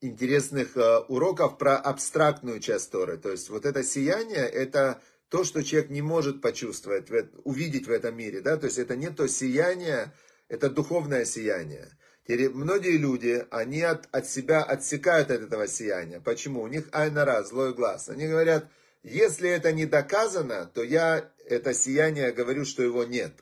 интересных 0.00 0.76
э, 0.76 0.98
уроков 1.06 1.58
про 1.58 1.76
абстрактную 1.76 2.58
часть 2.58 2.90
Торы. 2.90 3.18
То 3.18 3.30
есть 3.30 3.50
вот 3.50 3.66
это 3.66 3.84
сияние, 3.84 4.48
это 4.48 5.00
то, 5.32 5.44
что 5.44 5.64
человек 5.64 5.88
не 5.88 6.02
может 6.02 6.42
почувствовать, 6.42 7.06
увидеть 7.44 7.86
в 7.86 7.90
этом 7.90 8.14
мире. 8.14 8.42
Да? 8.42 8.58
То 8.58 8.66
есть 8.66 8.76
это 8.76 8.96
не 8.96 9.08
то 9.08 9.26
сияние, 9.26 10.12
это 10.48 10.68
духовное 10.68 11.24
сияние. 11.24 11.88
Многие 12.28 12.98
люди, 12.98 13.46
они 13.50 13.80
от, 13.80 14.06
от 14.14 14.28
себя 14.28 14.62
отсекают 14.62 15.30
от 15.30 15.40
этого 15.40 15.66
сияния. 15.66 16.20
Почему? 16.20 16.60
У 16.60 16.68
них 16.68 16.86
айнара, 16.92 17.42
злой 17.44 17.72
глаз. 17.72 18.10
Они 18.10 18.28
говорят, 18.28 18.68
если 19.02 19.48
это 19.48 19.72
не 19.72 19.86
доказано, 19.86 20.66
то 20.66 20.82
я 20.82 21.32
это 21.46 21.72
сияние 21.72 22.32
говорю, 22.32 22.66
что 22.66 22.82
его 22.82 23.04
нет. 23.04 23.32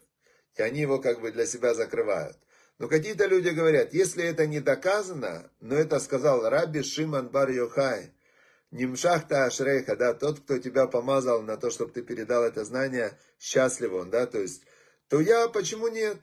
И 0.55 0.63
они 0.63 0.83
его 0.83 1.01
как 1.01 1.21
бы 1.21 1.33
для 1.33 1.45
себя 1.45 1.75
закрывают. 1.75 2.37
Но 2.79 2.87
какие-то 2.87 3.27
люди 3.27 3.49
говорят, 3.49 3.93
если 3.93 4.23
это 4.23 4.47
не 4.47 4.61
доказано, 4.61 5.51
но 5.59 5.75
это 5.75 5.99
сказал 5.99 6.49
Раби 6.49 6.85
Шиман 6.85 7.31
Бар 7.31 7.51
Йохай, 7.51 8.13
Нимшахта 8.71 9.47
Ашрейха, 9.47 9.97
да, 9.97 10.15
тот, 10.15 10.41
кто 10.41 10.59
тебя 10.59 10.87
помазал 10.87 11.43
на 11.43 11.57
то, 11.57 11.71
чтобы 11.71 11.91
ты 11.91 12.03
передал 12.03 12.45
это 12.45 12.65
знание, 12.65 13.19
счастлив 13.39 13.93
он, 13.93 14.11
да, 14.11 14.27
то 14.27 14.39
есть, 14.39 14.63
то 15.09 15.21
я 15.21 15.49
почему 15.49 15.89
нет? 15.89 16.19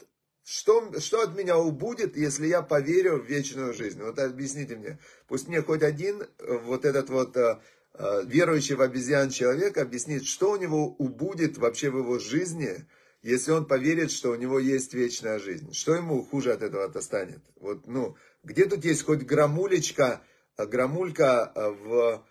Что, 0.46 0.98
что 1.02 1.24
от 1.24 1.36
меня 1.36 1.58
убудет, 1.58 2.16
если 2.16 2.48
я 2.48 2.62
поверю 2.62 3.22
в 3.22 3.26
вечную 3.26 3.74
жизнь? 3.74 4.02
Вот 4.02 4.18
объясните 4.18 4.78
мне. 4.78 4.98
Пусть 5.28 5.50
мне 5.50 5.62
хоть 5.62 5.84
один 5.84 6.22
э, 6.22 6.58
вот 6.64 6.86
этот 6.86 7.10
вот 7.10 7.36
э, 7.36 7.60
э, 7.96 8.24
верующий 8.26 8.76
в 8.76 8.82
обезьян 8.82 9.30
человек 9.30 9.78
объяснит, 9.78 10.24
что 10.24 10.52
у 10.52 10.56
него 10.56 10.88
убудет 10.88 11.58
вообще 11.58 11.90
в 11.90 11.98
его 11.98 12.18
жизни, 12.18 12.88
если 13.24 13.52
он 13.52 13.66
поверит, 13.66 14.10
что 14.10 14.32
у 14.32 14.36
него 14.36 14.58
есть 14.58 14.94
вечная 14.94 15.38
жизнь. 15.38 15.74
Что 15.74 15.96
ему 15.96 16.24
хуже 16.24 16.54
от 16.54 16.62
этого-то 16.62 17.02
станет? 17.02 17.42
Вот, 17.58 17.86
ну, 17.86 18.16
где 18.42 18.64
тут 18.68 18.86
есть 18.86 19.04
хоть 19.04 19.24
грамулечка, 19.24 20.22
грамулька 20.58 21.52
в 21.56 22.26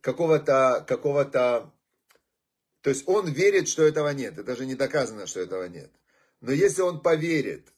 какого-то, 0.00 0.84
какого-то... 0.86 1.72
То 2.82 2.90
есть 2.90 3.08
он 3.08 3.28
верит, 3.28 3.68
что 3.68 3.82
этого 3.82 4.10
нет. 4.10 4.38
Это 4.38 4.56
же 4.56 4.66
не 4.66 4.74
доказано, 4.74 5.26
что 5.26 5.40
этого 5.40 5.64
нет. 5.68 5.90
Но 6.40 6.52
если 6.52 6.82
он 6.82 7.00
поверит, 7.00 7.72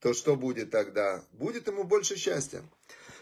то 0.00 0.14
что 0.14 0.36
будет 0.36 0.70
тогда? 0.70 1.24
Будет 1.32 1.68
ему 1.68 1.84
больше 1.84 2.16
счастья. 2.16 2.62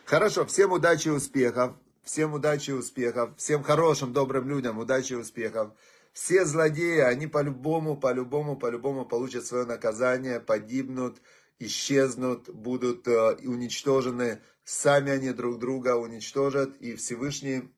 Хорошо, 0.04 0.46
всем 0.46 0.72
удачи 0.72 1.08
и 1.08 1.12
успехов. 1.12 1.76
Всем 2.02 2.32
удачи 2.32 2.70
и 2.70 2.72
успехов. 2.72 3.36
Всем 3.36 3.62
хорошим, 3.62 4.12
добрым 4.12 4.48
людям 4.48 4.78
удачи 4.78 5.12
и 5.12 5.16
успехов. 5.16 5.72
Все 6.12 6.44
злодеи, 6.44 6.98
они 6.98 7.26
по-любому, 7.26 7.96
по-любому, 7.96 8.56
по-любому 8.56 9.04
получат 9.04 9.46
свое 9.46 9.64
наказание, 9.64 10.40
погибнут, 10.40 11.18
исчезнут, 11.60 12.48
будут 12.50 13.06
э, 13.06 13.36
уничтожены. 13.44 14.40
Сами 14.64 15.12
они 15.12 15.30
друг 15.30 15.58
друга 15.58 15.96
уничтожат. 15.96 16.76
И 16.80 16.96
Всевышний 16.96 17.70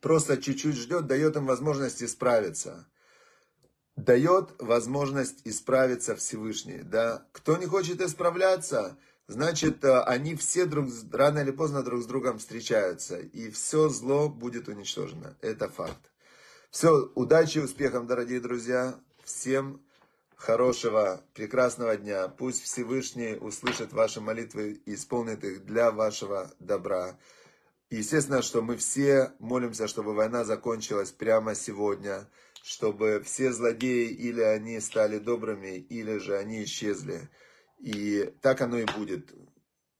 просто 0.00 0.36
чуть-чуть 0.36 0.76
ждет, 0.76 1.06
дает 1.06 1.36
им 1.36 1.46
возможность 1.46 2.02
исправиться 2.02 2.86
дает 4.04 4.50
возможность 4.58 5.40
исправиться 5.44 6.16
Всевышний. 6.16 6.82
Да? 6.82 7.26
Кто 7.32 7.56
не 7.56 7.66
хочет 7.66 8.00
исправляться, 8.00 8.96
значит, 9.26 9.84
э, 9.84 10.00
они 10.02 10.34
все 10.36 10.66
друг, 10.66 10.88
рано 11.12 11.40
или 11.40 11.50
поздно 11.50 11.82
друг 11.82 12.02
с 12.02 12.06
другом 12.06 12.38
встречаются. 12.38 13.18
И 13.18 13.50
все 13.50 13.88
зло 13.88 14.28
будет 14.28 14.68
уничтожено. 14.68 15.36
Это 15.40 15.68
факт. 15.68 16.10
Все, 16.70 17.10
удачи, 17.14 17.58
успехов, 17.58 18.06
дорогие 18.06 18.40
друзья. 18.40 18.98
Всем 19.24 19.82
хорошего, 20.36 21.22
прекрасного 21.34 21.96
дня. 21.96 22.28
Пусть 22.28 22.62
Всевышний 22.62 23.36
услышит 23.38 23.92
ваши 23.92 24.20
молитвы 24.20 24.80
и 24.86 24.94
исполнит 24.94 25.44
их 25.44 25.64
для 25.66 25.90
вашего 25.90 26.50
добра. 26.58 27.18
Естественно, 27.90 28.40
что 28.40 28.62
мы 28.62 28.76
все 28.76 29.32
молимся, 29.38 29.88
чтобы 29.88 30.14
война 30.14 30.44
закончилась 30.44 31.10
прямо 31.10 31.54
сегодня 31.54 32.28
чтобы 32.62 33.22
все 33.24 33.52
злодеи 33.52 34.08
или 34.08 34.42
они 34.42 34.80
стали 34.80 35.18
добрыми, 35.18 35.76
или 35.76 36.18
же 36.18 36.36
они 36.36 36.64
исчезли. 36.64 37.28
И 37.78 38.32
так 38.42 38.60
оно 38.60 38.78
и 38.78 38.84
будет. 38.84 39.32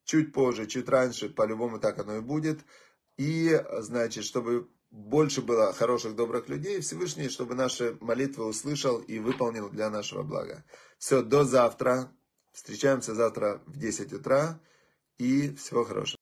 Чуть 0.05 0.33
позже, 0.33 0.66
чуть 0.66 0.88
раньше, 0.88 1.31
по-любому 1.31 1.79
так 1.79 1.98
оно 1.98 2.16
и 2.16 2.20
будет. 2.20 2.61
И, 3.16 3.62
значит, 3.79 4.24
чтобы 4.24 4.68
больше 4.90 5.40
было 5.40 5.72
хороших, 5.72 6.16
добрых 6.16 6.48
людей, 6.48 6.81
Всевышний, 6.81 7.29
чтобы 7.29 7.55
наши 7.55 7.96
молитвы 8.00 8.44
услышал 8.46 8.98
и 8.98 9.18
выполнил 9.18 9.70
для 9.70 9.88
нашего 9.88 10.22
блага. 10.22 10.64
Все, 10.98 11.22
до 11.22 11.44
завтра. 11.44 12.12
Встречаемся 12.53 13.14
завтра 13.14 13.62
в 13.66 13.79
10 13.79 14.12
утра. 14.12 14.61
И 15.18 15.55
всего 15.55 15.85
хорошего. 15.85 16.19